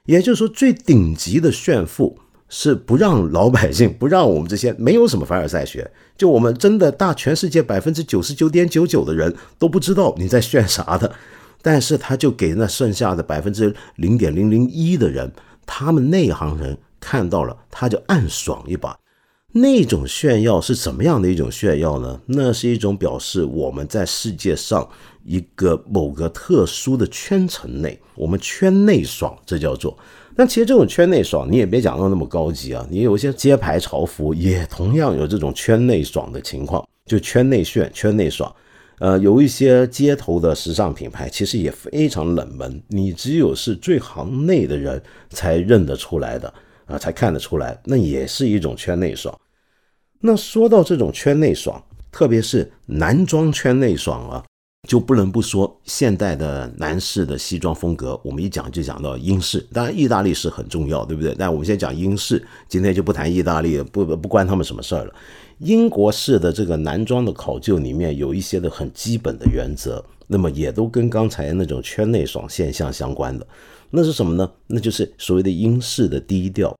[0.06, 2.18] 也就是说，最顶级的炫富
[2.48, 11.14] 是不让老百姓、不让我们这些没有什么凡尔赛学，就我们真的大全世界百分之九十九点九九的人都不知道你在炫啥的，
[11.62, 15.30] 但是他就给那剩下的百分之零点零零一的人，
[15.68, 18.98] 他们内行人看到了，他就暗爽一把。
[19.52, 22.20] 那种炫耀是怎么样的一种炫耀呢？
[22.26, 24.86] 那是一种表示我们在世界上
[25.24, 29.96] 一个某个特殊的圈层内，我们圈内爽，这叫做。
[30.36, 32.86] 但其实这种圈内爽，你也别讲到那么高级啊。
[32.90, 38.54] 你有一些街牌潮服，也同样有这种圈内爽的情况，就圈内炫、圈内爽。
[39.00, 46.52] 呃，有一些街头的时尚品牌，其实也非常冷门，你只有是最行内的人才认得出来的。
[46.86, 49.38] 啊，才看得出来，那也是一种圈内爽。
[50.20, 54.42] 那说到这种圈内爽，特别是男装圈内爽啊，
[54.88, 58.18] 就不能不说现代的男士的西装风格。
[58.24, 61.34] 我们一讲就讲到英式，当然意大利是很重要，对不对？
[61.38, 65.14] 但我们先讲英式，今天就不谈意大利，不不关他们什么事儿了。
[65.58, 73.46] 英国式的这个男装的考究里面有一些的很基本的原则，那么也都跟刚才那种圈内爽现象相关的。
[73.90, 74.50] 那是什么呢？
[74.66, 76.76] 那就是所谓的英式的低调。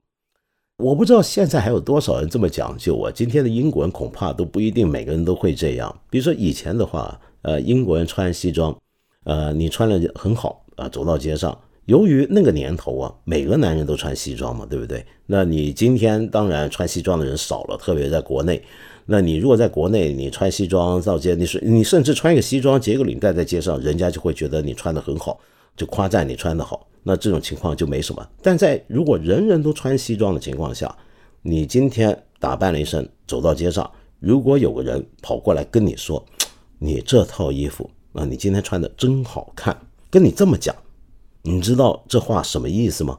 [0.77, 3.11] 我不知道现在还有多少人这么讲究啊！
[3.13, 5.93] 今天的英国人恐怕都不一定每个人都会这样。
[6.09, 8.77] 比如说以前的话，呃，英国人穿西装，
[9.25, 15.03] 呃，你穿的很好啊，走到街上，由于那个年头啊，每个男人都穿西装嘛，对不对？
[15.25, 18.63] 那你今天当然穿西装的人少了，特别在国内。
[19.07, 25.41] 那你如果在国内，你穿西装到街，你是你甚至穿一个西装结个领带在街上，人家就会觉得你穿的很好。
[25.79, 28.29] 就夸赞你穿得好，那这种情况就没什么。
[28.43, 30.95] 但在如果人人都穿西装的情况下，
[31.41, 36.23] 你今天打扮了一身走到街上，如果有个人跑过来跟你说
[36.79, 39.75] ：“你这套衣服啊，你今天穿的真好看。”
[40.11, 40.75] 跟你这么讲，
[41.43, 43.19] 你知道这话什么意思吗？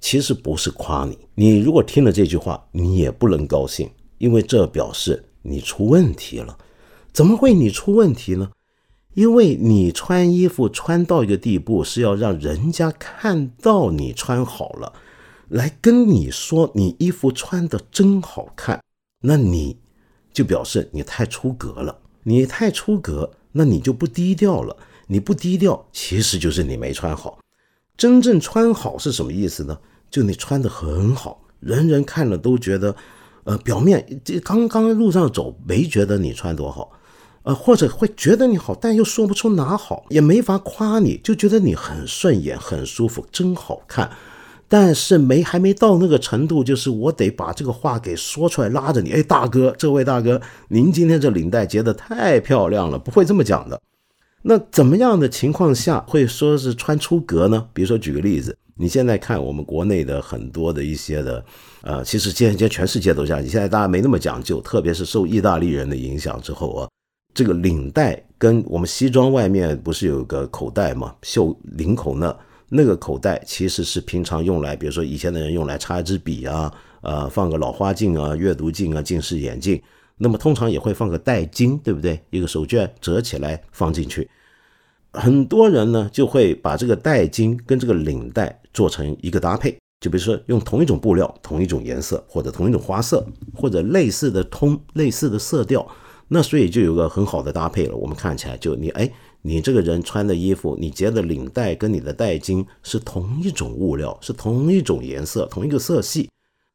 [0.00, 1.18] 其实不是夸你。
[1.34, 6.58] 你如果听了这句话，你也不能高兴，因为这表示你出问题了。
[7.12, 8.50] 怎么会你出问题呢？
[9.14, 14.92] 因为你穿衣服穿到一个地步，是要让人家看到你穿好了，
[15.48, 18.80] 来跟你说你衣服穿的真好看，
[19.22, 19.76] 那你
[20.32, 21.98] 就表示你太出格了。
[22.22, 24.76] 你太出格，那你就不低调了。
[25.08, 27.38] 你不低调，其实就是你没穿好。
[28.00, 29.76] 真正穿好是什么意思呢？
[30.10, 32.96] 就你穿的很好，人人看了都觉得，
[33.44, 36.92] 呃，表面这刚刚路上走没觉得你穿多好。
[37.42, 44.10] 呃，或者会觉得你好，但又说不出哪好，也没法夸你，就觉得你很顺眼、很舒服，真好看。
[44.66, 49.12] 但是没还没到那个程度，就是我得把这个话给说出来，拉着你。
[49.12, 53.78] 哎，大哥，这位大哥，您今天这领带结的太漂亮了，不会这么讲的。
[54.42, 57.68] 那怎么样的情况下会说是穿出格呢？
[57.74, 61.44] 比如说举个例子，你现在看我们国内的很多的一些的，
[61.82, 66.88] 呃，其实现在全世界都这样，现在大家没那么讲究，特别是受意大利人的影响之后啊。
[67.32, 71.14] 这个领带跟我们西装外面不是有个口袋吗？
[71.22, 72.36] 袖领口那
[72.68, 76.72] 那个口袋其实是平常用来，比如说以前的人用来插一支笔啊，
[77.02, 79.80] 呃，放个老花镜啊、阅读镜啊、近视眼镜。
[80.22, 82.22] 那么通常也会放个带巾，对不对？
[82.28, 84.28] 一个手绢折起来放进去。
[85.12, 95.88] 很多人呢就会把这个带巾跟这个领带做成一个搭配，就比如说用同一种布料、同一种颜色，或者同一种花色，或者类似的通类似的色调。
[96.28, 97.96] 那所以就有个很好的搭配了。
[97.96, 99.10] 我们看起来就你哎，
[99.42, 106.28] 你这个人穿的衣服，你结的领带跟你的带巾是同一种物料，是同一种颜色，同一个色系。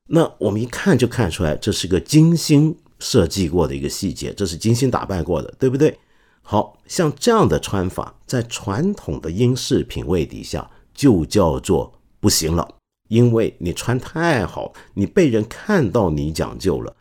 [0.10, 5.98] 那我们一看就看出来，这是个精心设计过的一个细节，这是精心打扮过的，对不对？
[6.42, 12.68] 好像这样的穿法，在传统的英式品味底下就叫做不行了，
[13.08, 16.96] 因为你穿太好，你被人看到你讲究了。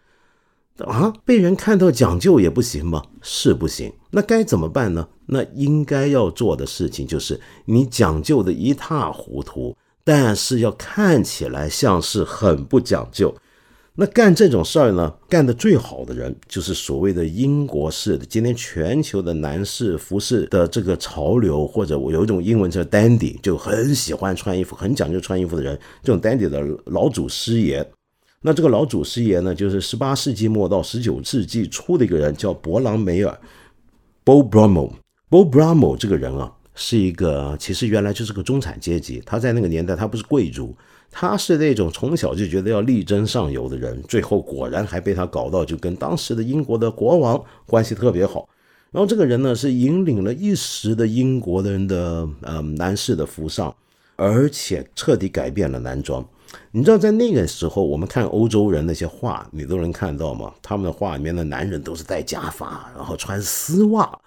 [0.78, 3.02] 啊，被人看到讲究也不行吗？
[3.22, 3.92] 是不行。
[4.10, 5.06] 那该怎么办呢？
[5.26, 13.32] 那应该要做的事情就是，你讲究的一塌糊涂，但是要看起来像是很不讲究。
[13.96, 18.26] 那干这种事儿呢，干的最好的人就是所谓的英国式的。
[18.26, 27.88] 今天全球的男士服饰的这个潮流，或者我有一种英文叫 dandy，就很喜欢穿衣服、很讲究穿衣服的人，这种 dandy 的老祖师爷。
[28.42, 33.40] 那这个老祖师爷呢，就是十八世纪末到十九世纪初的一个人，叫伯朗梅尔
[34.24, 34.90] （Bo Brummel）。
[35.30, 39.22] Bo Brummel 这个人啊，是一个其实原来就是个中产阶级。
[39.24, 40.76] 他在那个年代，他不是贵族，
[41.16, 44.02] 他是那种从小就觉得要力争上游的人。
[44.08, 48.48] 最后果然还被他搞到，就跟当时的英国的国王关系特别好。
[48.90, 53.72] 然后这个人呢，是引领了一时的英国的人的呃男士的服上，
[54.16, 56.24] 而且彻底改变了男装。
[56.72, 60.52] 你知道在那个时候，我们看欧洲人那些画，你都能看到吗？
[60.60, 64.18] 他们的画里面的男人都是戴假发，然后穿丝袜，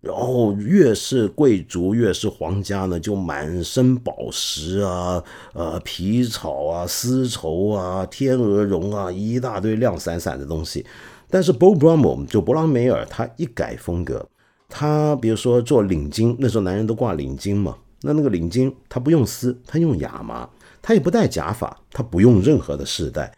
[0.00, 10.86] 然后越是贵族，越是皇家呢，就满身宝石啊，呃，皮草啊，丝绸啊，天鹅绒啊，一大堆亮闪闪的东西。
[11.28, 14.26] 但是 Bob Brummel 就勃朗梅尔，他一改风格，
[14.70, 20.48] 他比如说做领巾，那时候男人都挂领巾嘛，那那个领巾他不用丝，他用亚麻，
[20.80, 23.30] 他也不戴假发，他不用任何的饰带，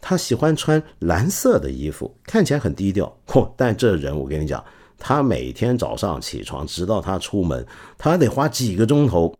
[0.00, 3.16] 他喜欢穿蓝色的衣服，看起来很低调。
[3.28, 3.48] 嚯！
[3.56, 4.64] 但这人我跟你讲。
[4.98, 7.64] 他每天早上起床，直到他出门，
[7.96, 9.34] 他得花几个钟头。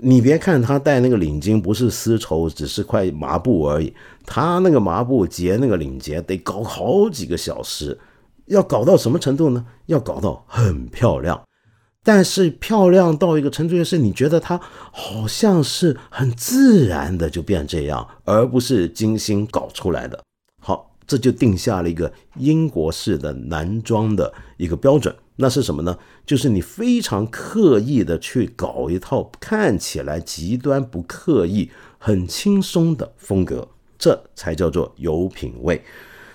[0.00, 3.92] 你别看他戴那个领巾不是丝绸，只是块麻布而已，
[4.24, 8.00] 他那个麻布结那个领结得搞好几个小时，
[8.46, 9.66] 要搞到什么程度呢？
[9.86, 11.42] 要搞到很漂亮，
[12.02, 14.58] 但是漂亮到一个程度，就是你觉得他
[14.90, 20.18] 好像是很自然的就变这样，而不是精心搞出来的。
[21.06, 25.98] 这就定下了一个英国式的男装的一个标准，那是什么呢？
[26.24, 33.66] 就是你非常刻意的去搞一套看起来极端不刻意、很轻松的风格，
[33.98, 35.82] 这才叫做有品味。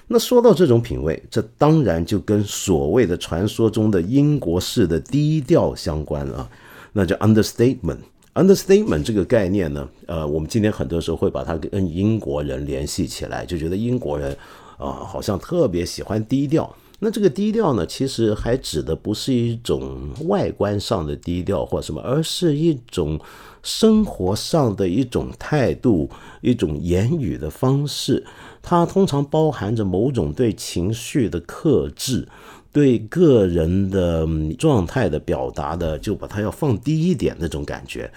[0.07, 6.49] 那说到这种品味，这当然就跟所谓的传说中的英国式的低调相关了，
[6.93, 7.99] 那叫 understatement。
[8.37, 14.37] Understatement 这个概念呢，呃，我们今天很多时候会把它跟英国人联系起来，就觉得英国人。
[14.77, 16.71] 啊，好像特别喜欢低调。
[16.99, 23.19] 那这个低调呢，其实还指的不是一种外观上的低调或什么，而是一种
[23.63, 26.07] 生活上的一种态度、
[26.41, 28.23] 一种言语的方式。
[28.61, 32.27] 它通常包含着某种对情绪的克制，
[32.71, 34.27] 对个人的
[34.57, 38.11] 状态的表达的，就把它要放低一点那种感觉。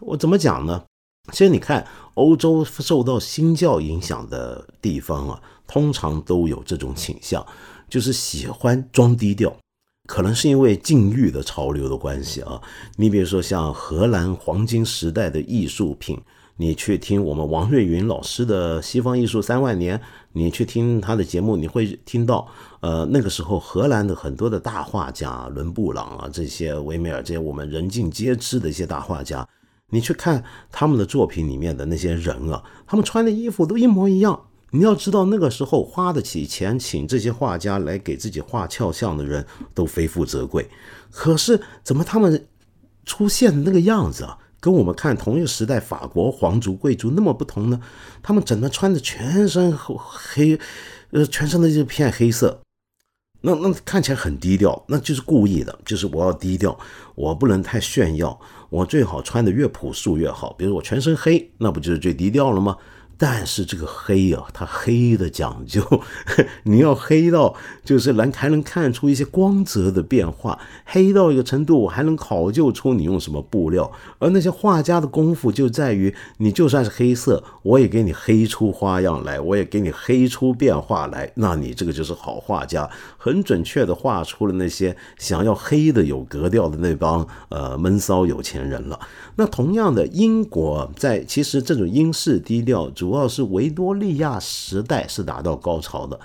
[0.00, 0.82] 我怎么讲呢？
[1.32, 5.40] 其实你看，欧洲受到新教影响的地方啊。
[5.66, 7.44] 通常都有这种倾向，
[7.88, 9.56] 就是喜欢装低调，
[10.06, 12.60] 可能是因为禁欲的潮流的关系啊。
[12.96, 16.20] 你比如说像荷兰黄金时代的艺术品，
[16.58, 19.98] 你去听我们王瑞云老师的《西方艺术三万年》，
[20.34, 22.46] 你去听他的节目，你会听到，
[22.84, 29.48] 呃，那个时候荷兰的很多的大画家，伦布朗啊，这些维米尔这些我们人尽皆知的一些大画家，
[29.88, 34.38] 你去看他们的作品里面的那些人啊，他们穿的衣服都一模一样。
[34.72, 40.68] 你要知道，那个时候花得起钱请这些画家来给自己画肖像的人都非富则贵。
[41.10, 42.46] 可是，怎么他们
[43.06, 47.80] 出现的那个样子啊，跟我们看同一个时代法国皇族贵族那么不同呢？
[48.22, 50.58] 他们整个穿的全身黑，
[51.12, 52.60] 呃，全身的一片黑色，
[53.46, 56.76] 那那看起来很低调，那就是故意的，就是我要低调，
[57.14, 60.54] 我不能太炫耀，我最好穿的越朴素越好。
[60.54, 62.76] 比如我全身黑，那不就是最低调了吗？
[63.16, 65.80] 但是这个黑啊，它黑的讲究，
[66.64, 67.54] 你要黑到
[67.84, 73.90] 就是能还能看出一些光泽的变化，黑到一个程度，我还能考究出你用什么布料。
[74.18, 82.90] 而那些画家的功夫就在于，你就算是黑色，我也给你黑出花样来，我也给你黑出变化来，那你这个就是好画家，
[83.24, 89.00] 很准确的画出了那些想要黑的有格调的那帮呃闷骚有钱人了。
[89.34, 92.90] 那同样的，英国在其实这种英式低调。
[92.90, 96.20] 主要是维多利亚时代是达到高潮的，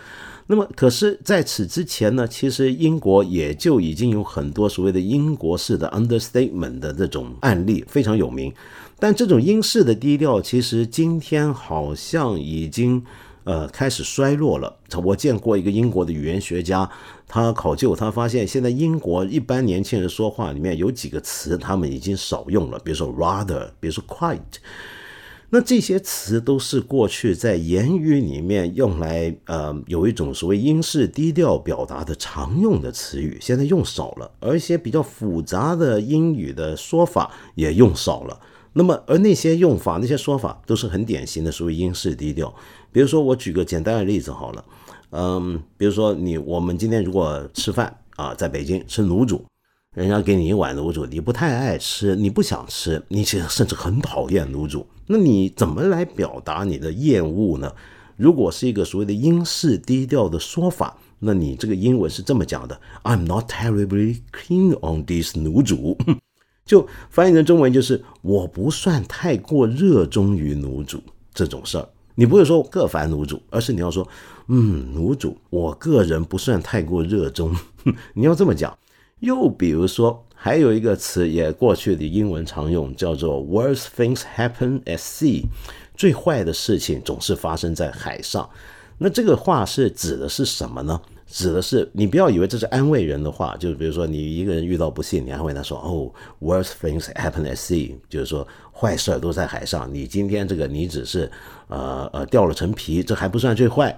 [0.47, 8.53] 那么可是在此之前呢，其实英国也就已经有很多所谓的英国式的 understatement 的这种案例非常有名，
[8.99, 13.01] 但这种英式的低调，其实今天好像已经
[13.49, 14.77] 呃开始衰落了。
[15.03, 16.87] 我见过一个英国的语言学家，
[17.27, 24.59] 他考究，他发现现在英国一般年轻人说话里面有几个词他们已经少用了，比如说 rather，比如说 quite。
[25.49, 38.39] 那这些词都是过去在言语里面用来，呃，有一种所谓英式低调表达的常用的词语，现在用少了，而一些比较复杂的英语的说法也用少了。
[38.73, 42.53] 那么，而那些用法、那些说法都是很典型的，所谓英式低调。
[42.91, 44.65] 比如说，我举个简单的例子好了，
[45.11, 49.43] 嗯，比如说你我们今天如果吃饭啊，在北京吃卤煮。
[49.95, 54.85] 人家给你一碗卤煮，你不太爱吃，你不想吃，你其实甚至很讨厌卤煮。
[55.07, 57.73] 那你怎么来表达你的厌恶呢？
[58.15, 65.97] 如果是一个所谓的英式低调的说法，那你这个英文是这么讲的：I'm not terribly keen on this 卤煮。
[66.65, 71.01] 就翻译成中文就是我不算太过热衷于卤煮
[71.33, 71.89] 这种事儿。
[72.19, 74.05] 你不会说各凡奴主，而是你要说，
[74.47, 77.55] 嗯，奴主，我个人不算太过热衷。
[78.13, 78.77] 你要这么讲。
[79.21, 85.45] 又比如说，还有一个词也过去的英文常用，叫做 "Worst things happen at sea"，
[85.95, 88.49] 最坏的事情总是发生在海上。
[88.97, 91.01] 那这个话是指的是什么呢？
[91.31, 96.11] 指的是你不要以为这是安慰人的话，就是比如说你一个人遇到不幸，你安慰他说：“哦
[96.41, 99.87] ，worst things happen at sea。”就是说坏事儿都在海上。
[99.93, 101.31] 你今天这个你只是
[101.67, 103.97] 呃呃掉了层皮，这还不算最坏。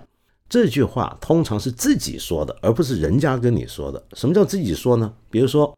[0.49, 4.03] 这句话通常是自己说的，而不是人家跟你说的。
[4.13, 5.13] 什么叫自己说呢？
[5.29, 5.73] 比如说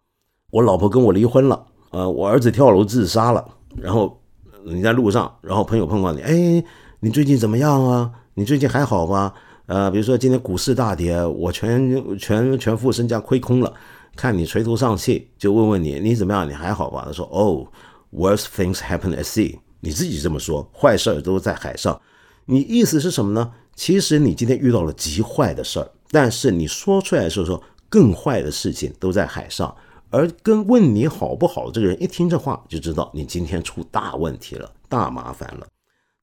[0.50, 3.48] 我老婆跟我离婚了，呃，我儿子跳楼自杀了，
[3.78, 4.20] 然后
[4.66, 6.64] 你在路上，然后朋友碰到你，哎，
[7.00, 8.12] 你最近怎么样啊？
[8.34, 9.36] 你最近还好吧？
[9.66, 13.74] 呃，比如说今天股市大跌，我全全全副身家亏空了，
[14.16, 16.48] 看你垂头丧气，就问问你你怎么样？
[16.48, 17.04] 你还好吧？
[17.06, 17.66] 他说哦
[18.12, 19.58] ，worst things happen at sea。
[19.80, 22.00] 你自己这么说，坏事儿都在海上。
[22.46, 23.52] 你意思是什么呢？
[23.76, 29.74] 其实你今天遇到了极坏的事儿，但是你说出来的时候说更坏的事情都在海上，
[30.10, 35.66] 而跟问你好不好这个人一听这话就知道你今天出大问题了，大麻烦了。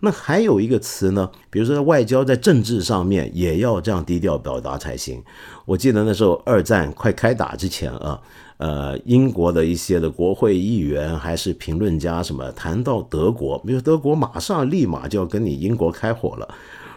[0.00, 5.22] 那还有一个词呢，比如说在外交、在政治上面也要这样低调表达才行。
[5.66, 8.20] 我记得那时候二战快开打之前啊，
[8.56, 16.48] 呃，英国的一些的国会议员还是评论家什么谈到德国，比如德国马上立马就要跟你英国开火了，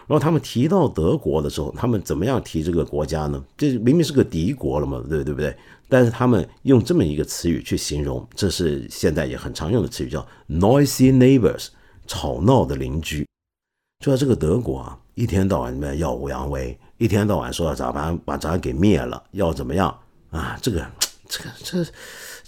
[0.06, 3.44] 然后他们提到德国的时候，他们怎么样提这个国家呢？
[3.56, 5.54] 这明明是个敌国了嘛，对对不对？
[5.88, 11.68] 但是他们用这么一个词语去形容，这是现在也很常用的词语，叫 noisy neighbors。
[12.06, 13.26] 吵闹的邻居，
[14.04, 19.96] 就在这个德国啊，一天到晚在耀武扬威，一天到晚说要咋办把咱给灭了，要怎么样
[20.30, 20.58] 啊？
[20.60, 20.86] 这个，
[21.26, 21.86] 这个，这，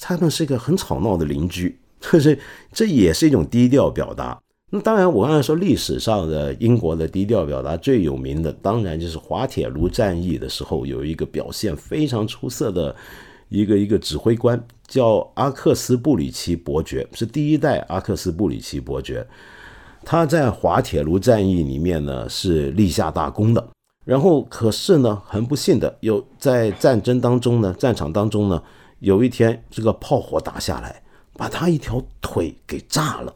[0.01, 2.39] 他们是一个很吵闹的邻居， 这是
[2.73, 4.39] 这也是一种低调表达。
[4.69, 12.95] 那当然，我刚才说历史上的英国的低调表达最有名的，当然就是滑铁卢战役的时候有一个表现非常出色的
[13.49, 14.61] 一个一个指挥官。
[14.87, 19.27] 叫阿克斯布里奇伯爵，是第一代阿克斯布里奇伯爵。
[20.05, 23.69] 他在滑铁卢战役里面呢是立下大功的。
[24.05, 28.63] 然后可是呢，很不幸的，有在战争当中呢，战场当中呢，
[29.01, 33.35] 有一天这个炮火打下来，把他一条腿给炸了。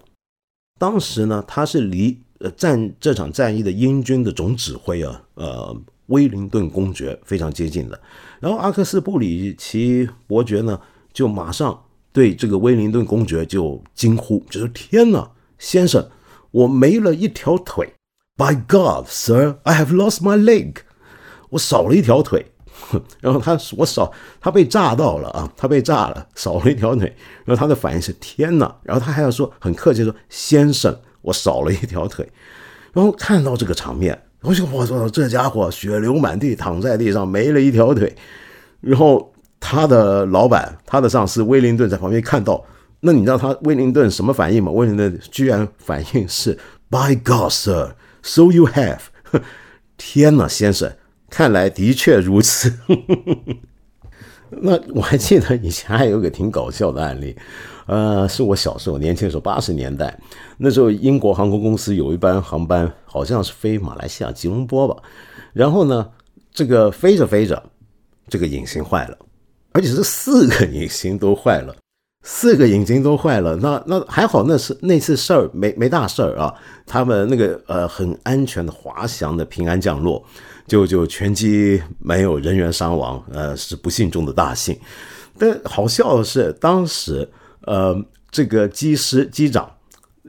[0.79, 5.77] 当时呢，他是离呃战这场战役的英军的总指挥啊，呃
[6.07, 8.01] 威灵顿公爵非常接近的。
[8.39, 10.81] 然后阿克斯布里奇伯爵呢。
[11.13, 16.09] 就马上对这个威灵顿公爵就惊呼，就说：“天哪，先生，
[16.51, 17.93] 我没了一条腿
[18.37, 20.77] ！By God, sir, I have lost my leg！
[21.51, 22.47] 我少了一条腿。
[23.21, 27.15] 然后他我少他被炸到了啊，他被炸了，少了一条腿。
[27.45, 28.75] 然后他的反应是：天哪！
[28.83, 32.29] 然后他还要说很客气说：先生，我少了一条腿。
[32.93, 38.17] 然后看到这个场面，我就我说这家伙血流满地，躺在地上没了一条腿。
[38.81, 39.33] 然后。
[39.61, 42.65] 他的老板，他的上司威灵顿在旁边看到，
[43.01, 44.73] 那你知道他威灵顿什么反应吗？
[44.73, 46.59] 威灵顿居然反应是
[46.89, 49.01] “By God, sir, so you have。
[49.97, 50.91] ”天哪，先生，
[51.29, 52.73] 看来的确如此。
[54.63, 57.37] 那我还记得以前还有个挺搞笑的案例，
[57.87, 60.19] 呃，是我小时候年轻的时候，八十年代
[60.57, 65.01] 那时候，英国航空公司有一班航班，好像是飞马来西亚吉隆坡吧，
[65.53, 66.11] 然后呢，
[66.53, 67.63] 这个飞着飞着，
[68.29, 69.17] 这个引擎坏了。
[69.73, 71.75] 而且是四个引擎都坏了，
[72.25, 73.57] 四个引擎都坏了。
[73.57, 76.53] 那那还好，那是那次事儿没没大事儿啊。
[76.87, 80.23] 他们那个呃很安全的滑翔的平安降落，
[80.67, 84.77] 就就全机没有人员伤亡，呃是不幸中的大幸。
[85.39, 87.27] 但好笑的是，当时
[87.63, 87.97] 呃
[88.31, 89.71] 这个机师机长，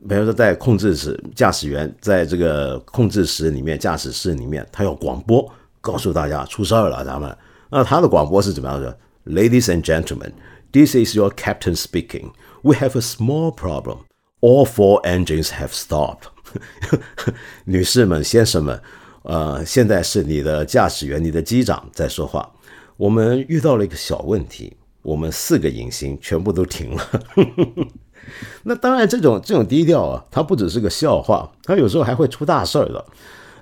[0.07, 5.45] 比如说在控制室，驾驶员在这个控制室里面，驾驶室里面，他要广播
[5.81, 7.35] 告诉大家出事儿了，咱们。
[7.69, 10.33] 那他的广播是怎么样的？Ladies and gentlemen,
[10.71, 12.31] this is your captain speaking.
[12.63, 14.05] We have a small problem.
[14.41, 16.29] All four engines have stopped.
[17.65, 18.81] 女士们、先生们，
[19.23, 22.51] 呃，现在是你的驾驶员、你的机长在说话。
[22.97, 27.21] 我们遇到了一个小问题，我们四个引擎全部都停了。
[28.63, 33.05] 那当然，这种这种低调啊，它不只是个笑话，它有时候还会出大事儿的。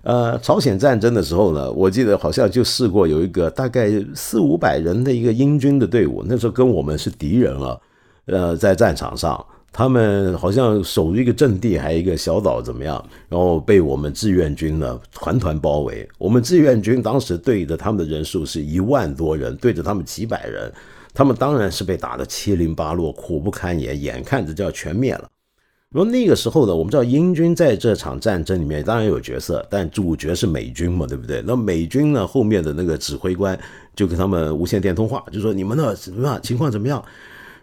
[0.01, 7.79] 呃，朝鲜战争的时候呢，我记得好像就试过有一个大概四五百人的一个英军的队伍，那时候跟我们是敌人了。
[8.25, 9.43] 呃，在战场上，
[9.73, 16.07] 他们好像守一个阵地，还有一个小岛怎么样，然后被我们志愿军呢团团包围。
[16.17, 20.71] 我们志愿军当时对着他们的人数是一万多人，对着他们几百人，
[21.13, 25.27] 他们当然是被打得七零八落，苦不堪言，眼看着就要全灭了。
[25.91, 31.43] 然后那个时候呢，我们知道英军在这场战争里面当然有角色，但主角是美军嘛，对不对？
[31.47, 33.59] 那美军呢后面的那个指挥官
[33.95, 37.03] 就跟他们无线电通话，就说你们的怎么样，情况怎么样？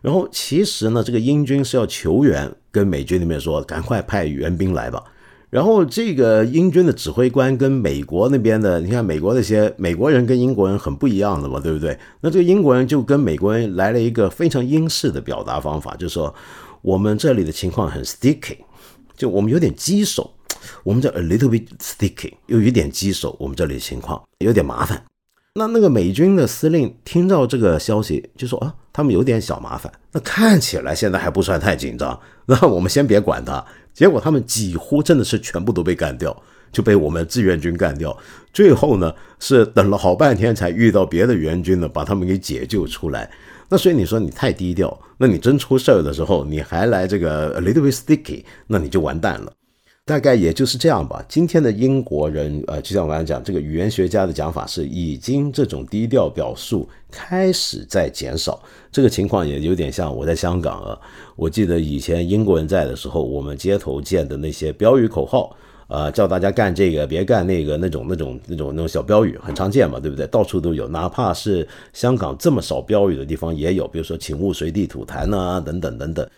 [0.03, 5.01] 然后其实呢，这个英军是要求援，跟美军那边说赶快派援兵来吧。
[5.49, 11.97] 然后这个英军的指挥官跟美国那边的，你看美国那些美国人跟英国人很不一样的嘛，对不对？
[12.21, 16.35] 那这个英国人就跟美国人来了一个非常英式的表达方法，就是说
[16.87, 18.59] 我们这里的情况很 sticky，
[19.17, 20.33] 就我们有点棘手，
[20.85, 25.03] 我们这 a little bit sticky，又有点棘手，我们这里的情况有点麻烦。
[25.57, 29.93] 那那个美军的司令听到这个消息，就说啊，他们有点小麻烦。
[30.13, 32.17] 那看起来现在还不算太紧张，
[32.47, 33.67] 那我们先别管他。
[33.93, 38.17] 结果他们几乎真的是全部都被干掉，就被我们志愿军干掉。
[38.53, 43.29] 最后呢，是等了好半天才遇到别的援军呢，把他们给解救出来。
[43.69, 49.53] 那所以你说你太低调，那你真出事儿的时候，你还来这个 a little bit sticky，那你就完蛋了。
[50.05, 51.21] 大概也就是这样吧。
[51.29, 58.63] 今天的英国人，呃，就像我刚才讲，这个语言学家的讲法是，已经这种低调表述开始在减少。
[58.93, 60.97] 这个情况也有点像我在香港啊。
[61.35, 65.57] 我记得以前英国人在的时候，我们街头见的那些标语口号，
[65.89, 70.27] 呃，叫大家干这个，别干那个，那种那种那种那种小标语很常见嘛，对不对？
[70.27, 76.29] 到处都有，哪怕是香港这么少标语的地方也有，比如说“请勿随地吐痰”啊，等等等等。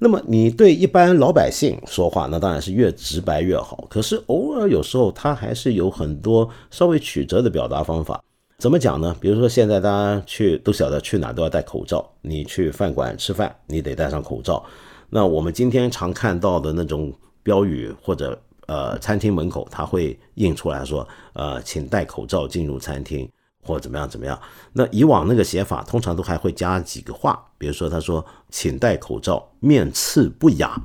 [0.00, 3.86] 那么你对一般老百姓说话，那当然是越直白越好。
[3.90, 8.22] 可是偶尔有时候他还是有很多稍微曲折的表达方法。
[8.58, 9.14] 怎么讲呢？
[9.20, 14.64] 比如说现在大家去都晓得去哪都要戴口罩，你去饭馆吃饭你得戴上口罩。
[15.10, 18.36] 那我们今天常看到的那种标语或者
[18.68, 23.28] 呃餐厅门口他会印出来说呃请戴口罩进入餐厅。
[23.60, 24.40] 或怎么样怎么样？
[24.72, 30.80] 那以往那个写法通常都还会加几个话，比如说他说：“请戴口罩，面刺不雅。”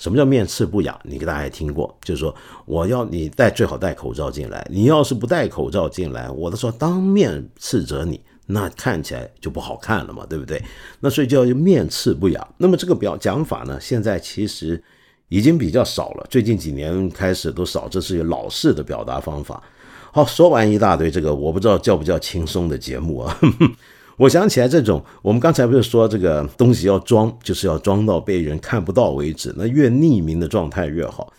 [0.00, 0.98] 什么叫面刺不雅？
[1.04, 10.60] 你给大家也听过，就是说我要你戴最好戴口罩进来，你要是不戴口罩进来，我的说当面斥责你，那看起来就不好看了嘛，对不对？
[10.98, 12.48] 那所以叫面刺不雅。
[12.56, 14.82] 那么这个表讲法呢，现在其实
[15.34, 19.60] 已经比较少了，最近几年开始都少，这是一个老式的表达方法。
[20.12, 23.36] 好，说完一大堆这个，我不知道叫不叫轻松的节目啊。
[24.16, 31.32] 我想起来，这种我们刚才不是说这个东西要装，就是要装到被人看不到为止，那越匿名的状态越好。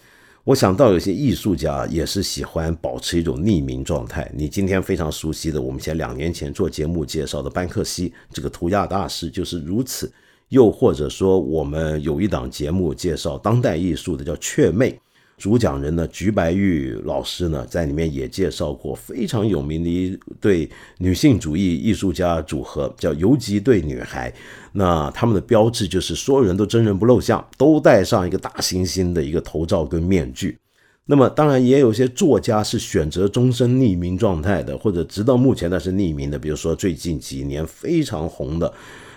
[0.43, 4.29] 我想到有些艺术家也是喜欢保持一种匿名状态。
[4.35, 10.11] 你今天非常熟悉的，我们前两年前做节目介绍的班克西这个涂鸦大师就是如此。
[10.49, 14.99] 又或者说，我们有一档节目介绍当代艺术的，叫雀妹。
[15.37, 20.69] 主讲人呢，菊白玉老师呢，在里面也介绍过非常有名的一对
[20.99, 24.33] 女性主义艺术家组合，叫游击队女孩。
[24.71, 30.57] 那他们的标志就是所有人都真人不露相，都戴上一个大猩猩的一个头罩跟面具。
[31.05, 36.39] 那么当然也有些作家是选择终身匿名状态的，或者直到目前那是匿名的。
[36.39, 38.73] 比如说最近几年非常红的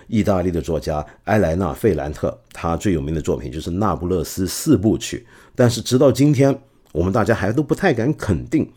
[0.09, 5.25] 意大利的作家埃莱娜·费兰特，他最有名的作品就是《那不勒斯四部曲》。
[5.55, 6.59] 但是直到今天，
[6.91, 8.69] 我们大家还都不太敢肯定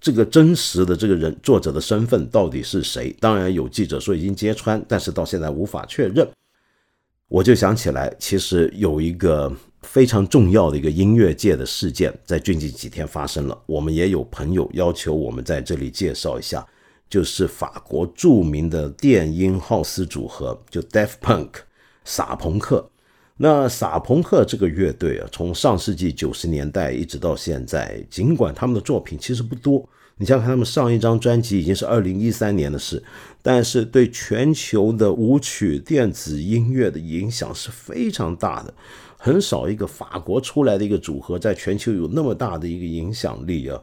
[0.00, 3.14] 这个真实的这个人作者的身份到底是谁。
[3.18, 6.26] 当然有记者说已经揭穿，但是到现在无法确认。
[7.28, 9.52] 我就想起来，其实有一个
[9.82, 13.58] 非常重要的一个音乐界的事件，在最近几天发生了。
[13.66, 16.66] 我们也有朋友要求我们在这里介绍一下，
[17.08, 21.50] 就是法国著名的电音浩斯组合，就 Def Punk，
[22.04, 22.90] 傻朋克。
[23.40, 33.00] 那傻朋克这个乐队啊，从上世纪九十年代一直到现在，尽管他们的作品其实不多，你想想看，他们上一张专辑已经是二零一三年的事，
[33.40, 38.74] 但是对全球的舞曲电子音乐的影响是非常大的，
[39.16, 43.80] 很少一个法国出来的一个组合在全球有那么大的一个影响力啊。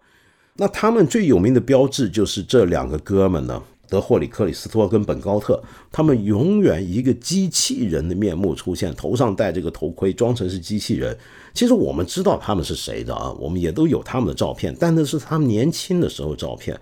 [0.57, 3.61] 那他们最有名的标志就是这两个哥们呢。
[3.87, 11.15] 德霍里、克里斯托跟本高特，他们永远一个机器人的面目出现，头上戴这个头盔，装成是机器人。
[11.53, 16.77] 其实我们知道他们是谁的啊，我们也都有他们的照片，但那是他们年轻的时候照片。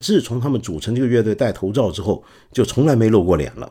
[0.00, 3.70] 自从他们组成这个乐队戴头罩之后，就从来没露过脸了。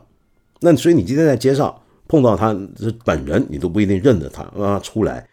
[0.60, 1.74] 那所以你今天在街上
[2.06, 2.56] 碰到他
[3.04, 5.28] 本人，你都不一定认得他啊出来。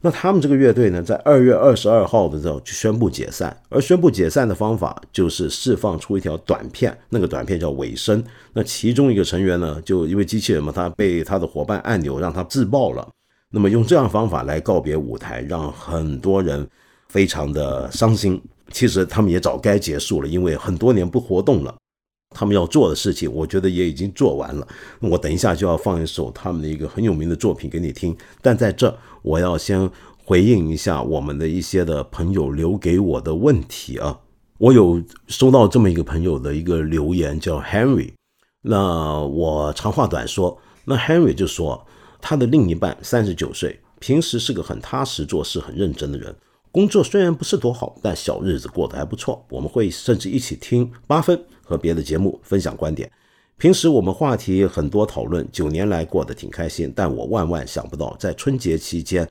[0.00, 8.22] 那他们这个乐队呢，在二月二十二号的时候就宣布解散，而宣布解散的方法就是释放出一条短片，那个短片叫《尾声》。
[8.52, 13.08] 那其中一个成员呢，就因为机器人嘛，他被他的伙伴按钮让他自爆了。
[13.50, 16.64] 那么用这样方法来告别舞台，让很多人
[17.08, 18.40] 非常的伤心。
[18.70, 21.74] 其实他们也早该结束了，因为很多年不活动了。
[22.36, 24.68] 他们要做的事情，我觉得也已经做完了。
[25.00, 29.90] 我等一下就要放一首他们的一个很有名的作品给你听，但在这我要先
[30.24, 34.20] 回应一下我们的一些的朋友留给我的问题啊。
[34.58, 38.12] 我有收到这么一个朋友的一个留言，叫 Henry。
[38.62, 41.86] 那我长话短说，那 Henry 就说
[42.20, 46.34] 他的另一半三十九岁，平时是个很踏实做事、很认真的人。
[46.70, 49.44] 工作虽然不是多好，但小日子过得还不错。
[49.48, 53.10] 我们会甚至一起听八分和别的节目分享观点。
[53.58, 56.92] 平时我们话题很多讨论，九年来过得挺开心。
[56.94, 59.28] 但我万万想不到，在春节期间，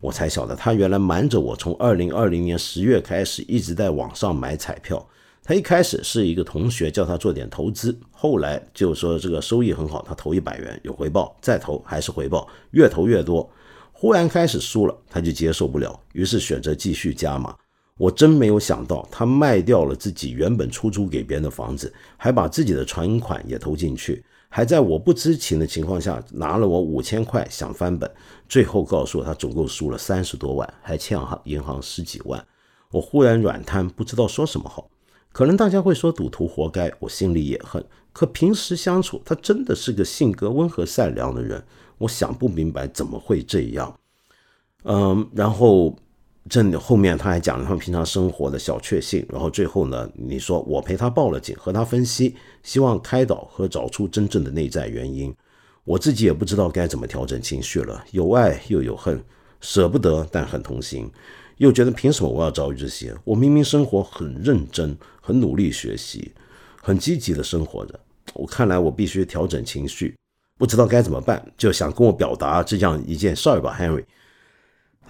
[0.00, 5.08] 我才晓得他原来瞒着我，从二零二零年十月开始一直在网上买彩票。
[5.42, 13.50] 他一开始是一个同学叫他做点投资，后来就说这个收益很好，他投一百元有回报，再投还是回报，越投越多。
[13.92, 17.56] 忽然开始输了，他就接受不了，于是选择继续加码。
[18.00, 28.10] 我真没有想到，他卖掉了自己原本出租给别人的房子，还把自己的存款也投进去，还在我不知情的情况下拿了我五千块想翻本，
[28.48, 32.42] 最后告诉我他总共输了三十多万，还欠行银行十几万。
[32.90, 34.88] 我忽然软瘫，不知道说什么好。
[35.30, 37.84] 可能大家会说赌徒活该，我心里也恨。
[38.14, 41.62] 可平时相处，他真的是个性格温和善良的人。
[41.98, 43.94] 我想不明白怎么会这样。
[44.84, 45.94] 嗯，然后
[46.48, 49.24] 这后面他还讲了他们平常生活的小确幸。
[49.28, 55.34] 然后最后呢，你说我陪他报了警，和他分析，希望开导和找出真正的内在原因。
[55.84, 59.22] 我自己也不知道该怎么调整情绪了，有爱又有恨，
[59.60, 61.10] 舍不得但很同情。
[61.58, 63.14] 又觉得凭什么我要遭遇这些？
[63.22, 66.32] 我明明生活很认真，很努力学习，
[66.80, 68.00] 很积极的生活着。
[68.32, 70.16] 我看来我必须调整情绪，
[70.56, 74.04] 不知道该怎么办，就想跟我表达这样一件事儿吧，Henry。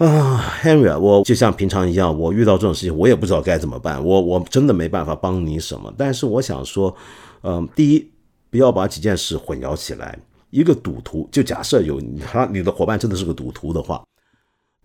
[0.01, 4.03] 啊，Henry，我就像平常一样，我遇到这种事情，我也不知道该怎么办。
[4.03, 5.93] 我我真的没办法帮你什么。
[5.99, 6.97] 但是我想说，
[7.43, 8.11] 嗯，第一，
[8.49, 10.19] 不要把几件事混淆起来。
[10.49, 14.03] 一个赌徒，就假设有他，你的伙伴真的是个赌徒的话。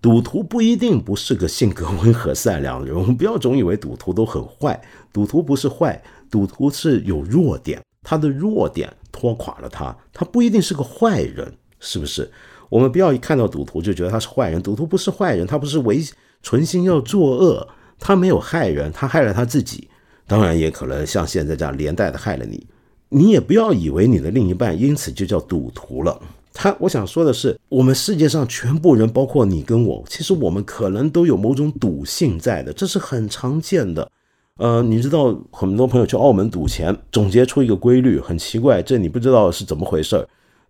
[0.01, 4.79] 赌徒不一定不是个性格温和善良的人，我们不要总以为赌徒都很坏。
[5.13, 12.29] 赌徒不是坏，赌徒是有弱点，他的弱点拖垮了他，他不一定是个坏人，是不是？
[12.69, 15.99] 我们不要一看到赌徒就觉得他是坏人，赌徒不是坏人，他不是违
[16.41, 17.67] 存心要作恶，
[17.99, 19.87] 他没有害人，他害了他自己，
[20.27, 22.65] 当然也可能像现在这样连带的害了你。
[23.09, 26.19] 你也不要以为你的另一半因此就叫赌徒了。
[26.51, 34.09] 他，我想说的是，我们世界上全部人，包括你跟我，其实我们可能都有某种赌性在的，这是很常见的。
[34.57, 40.25] 呃，你知道，很多朋友去澳门赌钱，总结出一个规律，很奇怪，这你不知道是怎么回事儿。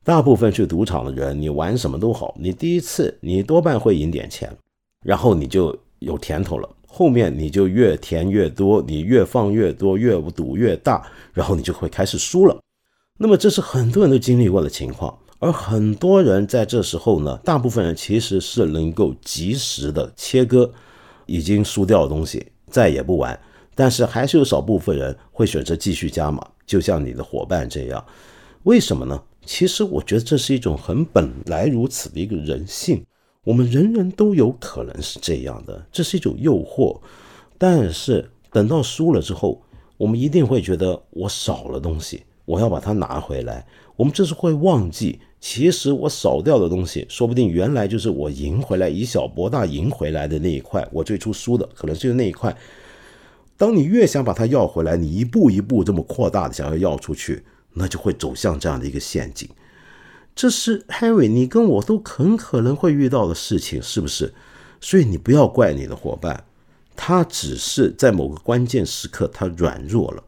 [0.05, 4.55] 大部分去赌场的人，你玩什么都好，你第一次你多半会赢点钱，
[5.03, 11.03] 然后你就有甜头了，后面你就越甜越多，你越放越多，越赌越大，
[11.33, 12.55] 然后你就会开始输了。
[13.17, 15.17] 那么这是很多人都经历过的情况。
[15.39, 20.71] 而很多人在这时候呢，大部分人其实是能够及时的切割
[21.25, 23.37] 已经输掉的东西，再也不玩。
[23.73, 28.05] 但是还是有少部分人会选择继续加码，就像你的伙伴这样。
[28.63, 29.21] 为什么呢？
[29.45, 33.05] 其实我觉得这是一种很本来如此的一个人性，
[33.43, 36.99] 我们人人都有可能是这样的，这是一种诱惑。
[37.57, 39.61] 但是等到输了之后，
[39.97, 43.65] 我们一定会觉得我少了东西，我要把它拿回来。
[43.95, 50.85] 我们这是会忘记，其实我少掉的东西，说不定原来就是我赢回来以小博大赢回来的那一块。
[50.91, 52.53] 我最初输的可能就是那一块。
[53.55, 57.41] 当你越想把它要回来，你一步一步这么扩大的想要要出去，
[57.75, 59.47] 那就会走向这样的一个陷阱。
[60.35, 64.33] 这是 Henry，你跟我都很可能会遇到的事情，是不是？
[64.81, 66.43] 所以你不要怪你的伙伴，
[66.95, 70.23] 他只是在某个关键时刻他软弱了。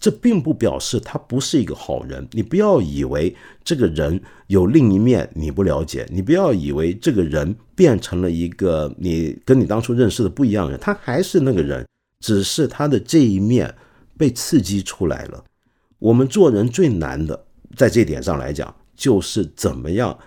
[0.00, 11.86] 这并不表示他不是一个好人，你不要以为这个人有另一面你不了解，你不要以为这个人变成了一个你跟你当初认识的不一样的人，他还是那个人，
[12.20, 13.74] 只是他的这一面
[14.16, 15.44] 被刺激出来了。
[16.00, 17.44] 我们做人最难的，
[17.76, 20.18] 在这点上来讲，就是怎么样，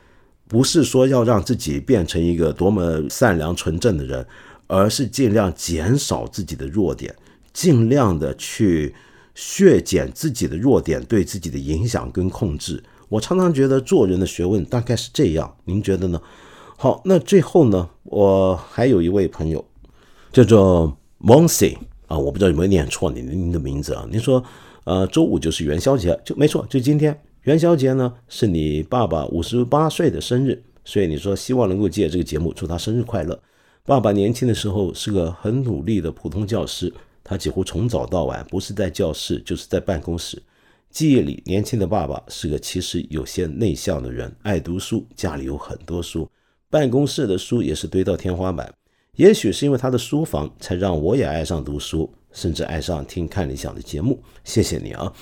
[0.47, 4.25] 不是说要让自己变成一个多么善良纯正的人，
[4.67, 7.13] 而是尽量减少自己的弱点，
[7.51, 8.95] 尽量的去。
[9.35, 16.21] 削减自己的弱点对自己的影响跟控制，我常常觉得做人的学问大概是这样，您觉得呢？
[16.77, 19.65] 好，那最后呢，我还有一位朋友
[20.31, 24.05] 叫做 Monsi 啊，我不知道有没有念错您您的名字啊？
[24.11, 24.43] 您说，
[24.85, 33.39] 呃，周五就是元宵节，就没错，就今天元宵节呢，是你爸爸五十八岁的生日，所以你说希望能够借这个节目祝他生日快乐。
[33.85, 36.93] 爸爸年轻的时候是个很努力的普通教师。
[37.25, 40.43] 他几乎从早到晚，不是在教室，就是在办公室。
[40.89, 46.29] 记忆里，年轻的爸爸是个其实有些内向的人，爱读书，家里有很多书，
[46.69, 48.73] 办公室的书也是堆到天花板。
[49.15, 54.21] 也许是因为他的书房，才让我也爱上读书，甚至爱上听看理想的节目。
[54.43, 55.13] 谢谢你啊！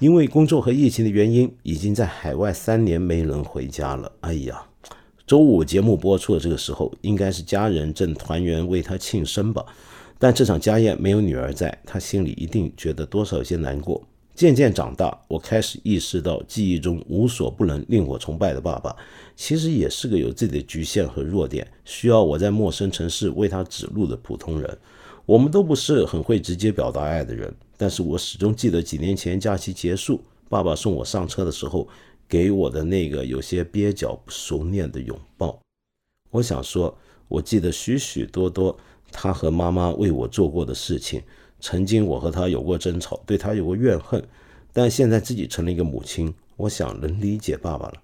[0.00, 4.10] 因为工作和疫情的原因，已经在海外三年没能回家了。
[4.20, 4.66] 哎呀，
[5.26, 9.64] 周五节目播出的这个时候，应该是家人正团圆为他庆生吧。
[10.18, 14.02] 但这场家宴没有女儿在，他心里一定觉得多少有些难过。
[14.34, 18.94] 渐渐长大，我开始意识到，记忆中无所不能、令我崇拜的爸爸，
[19.36, 24.78] 其实也是个有自己的局限和弱点，需要我在陌生城市为他指路的普通人。
[25.24, 31.88] 我们都不是很会直接表达爱的人，但是我始终记得几年前假期结束，爸爸送我上车的时候，
[32.28, 35.56] 给我的那个有些蹩脚、不熟练的拥抱。
[36.30, 38.76] 我想说，我记得许许多多。
[39.16, 41.22] 他和妈妈为我做过的事情，
[41.64, 44.22] 曾经我和他有过争吵，对他有过怨恨，
[44.70, 47.94] 但现在自己成了一个母亲，我想能理解爸爸了。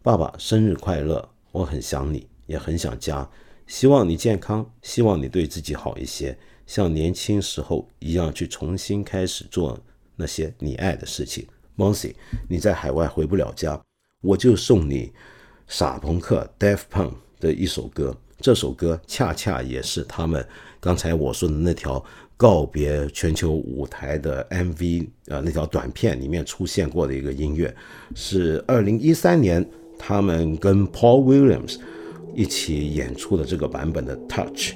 [0.00, 1.28] 爸爸生日快乐！
[1.50, 3.28] 我很想你，也很想家，
[3.66, 9.76] 希望你健康，希望你对自己好一些，像年轻时候一样去重新开始做
[10.14, 11.44] 那些你爱的事情。
[11.76, 12.14] Moncy，
[12.48, 13.82] 你在海外回不了家，
[14.22, 15.12] 我就送你
[15.66, 18.16] 傻朋克 （Deaf Punk） 的一首歌。
[18.40, 20.46] 这首歌恰恰也是他们
[20.78, 22.04] 刚才我说的那条
[22.38, 27.74] 告别全球舞台的 MV 啊，那条短片里面出现过的一个音乐，
[28.14, 29.68] 是二零一三年
[29.98, 31.78] 他们跟 Paul Williams
[32.36, 34.74] 一起演出的这个版本的 Touch，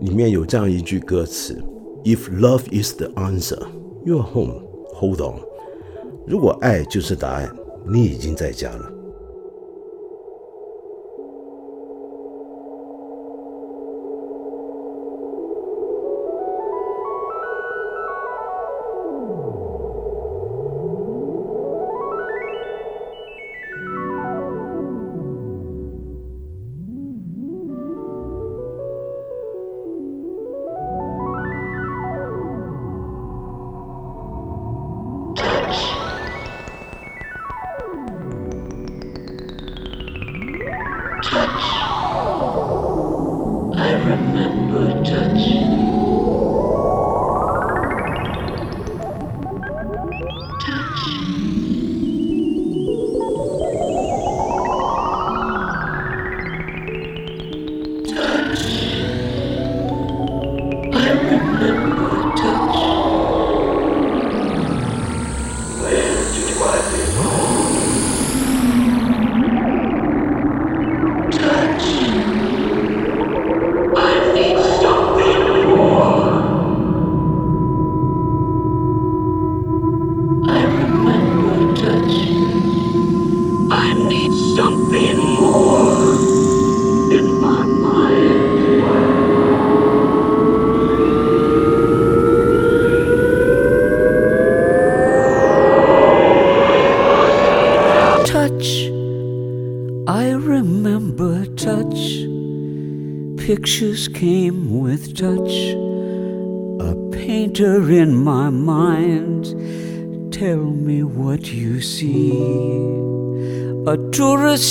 [0.00, 1.60] 里面有这样一句歌词
[2.04, 3.60] ：If love is the answer,
[4.06, 4.62] you're home.
[4.94, 5.40] Hold on。
[6.28, 7.52] 如果爱就是答案，
[7.88, 8.92] 你已经在家了。
[51.02, 51.39] Ah!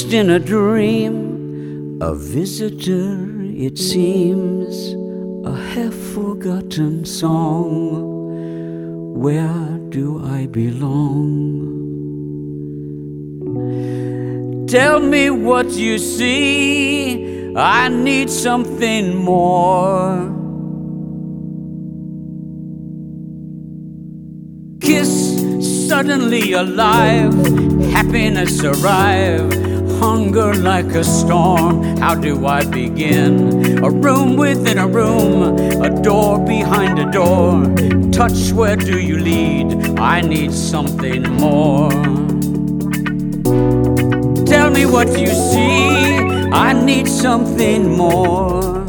[0.10, 1.99] Tourist in a dream.
[2.01, 4.95] A visitor, it seems.
[5.45, 8.05] A half forgotten song.
[9.16, 11.68] Where do I belong?
[14.68, 20.30] Tell me what you see I need something more.
[24.80, 25.10] Kiss
[25.89, 27.34] suddenly alive,
[27.91, 29.68] happiness arrive,
[30.00, 31.97] hunger like a storm.
[31.97, 33.84] How do I begin?
[33.84, 37.66] A room within a room, a door behind a door.
[38.12, 40.00] Touch, where do you lead?
[40.00, 41.91] I need something more.
[44.45, 46.18] Tell me what you see.
[46.52, 48.89] I need something more.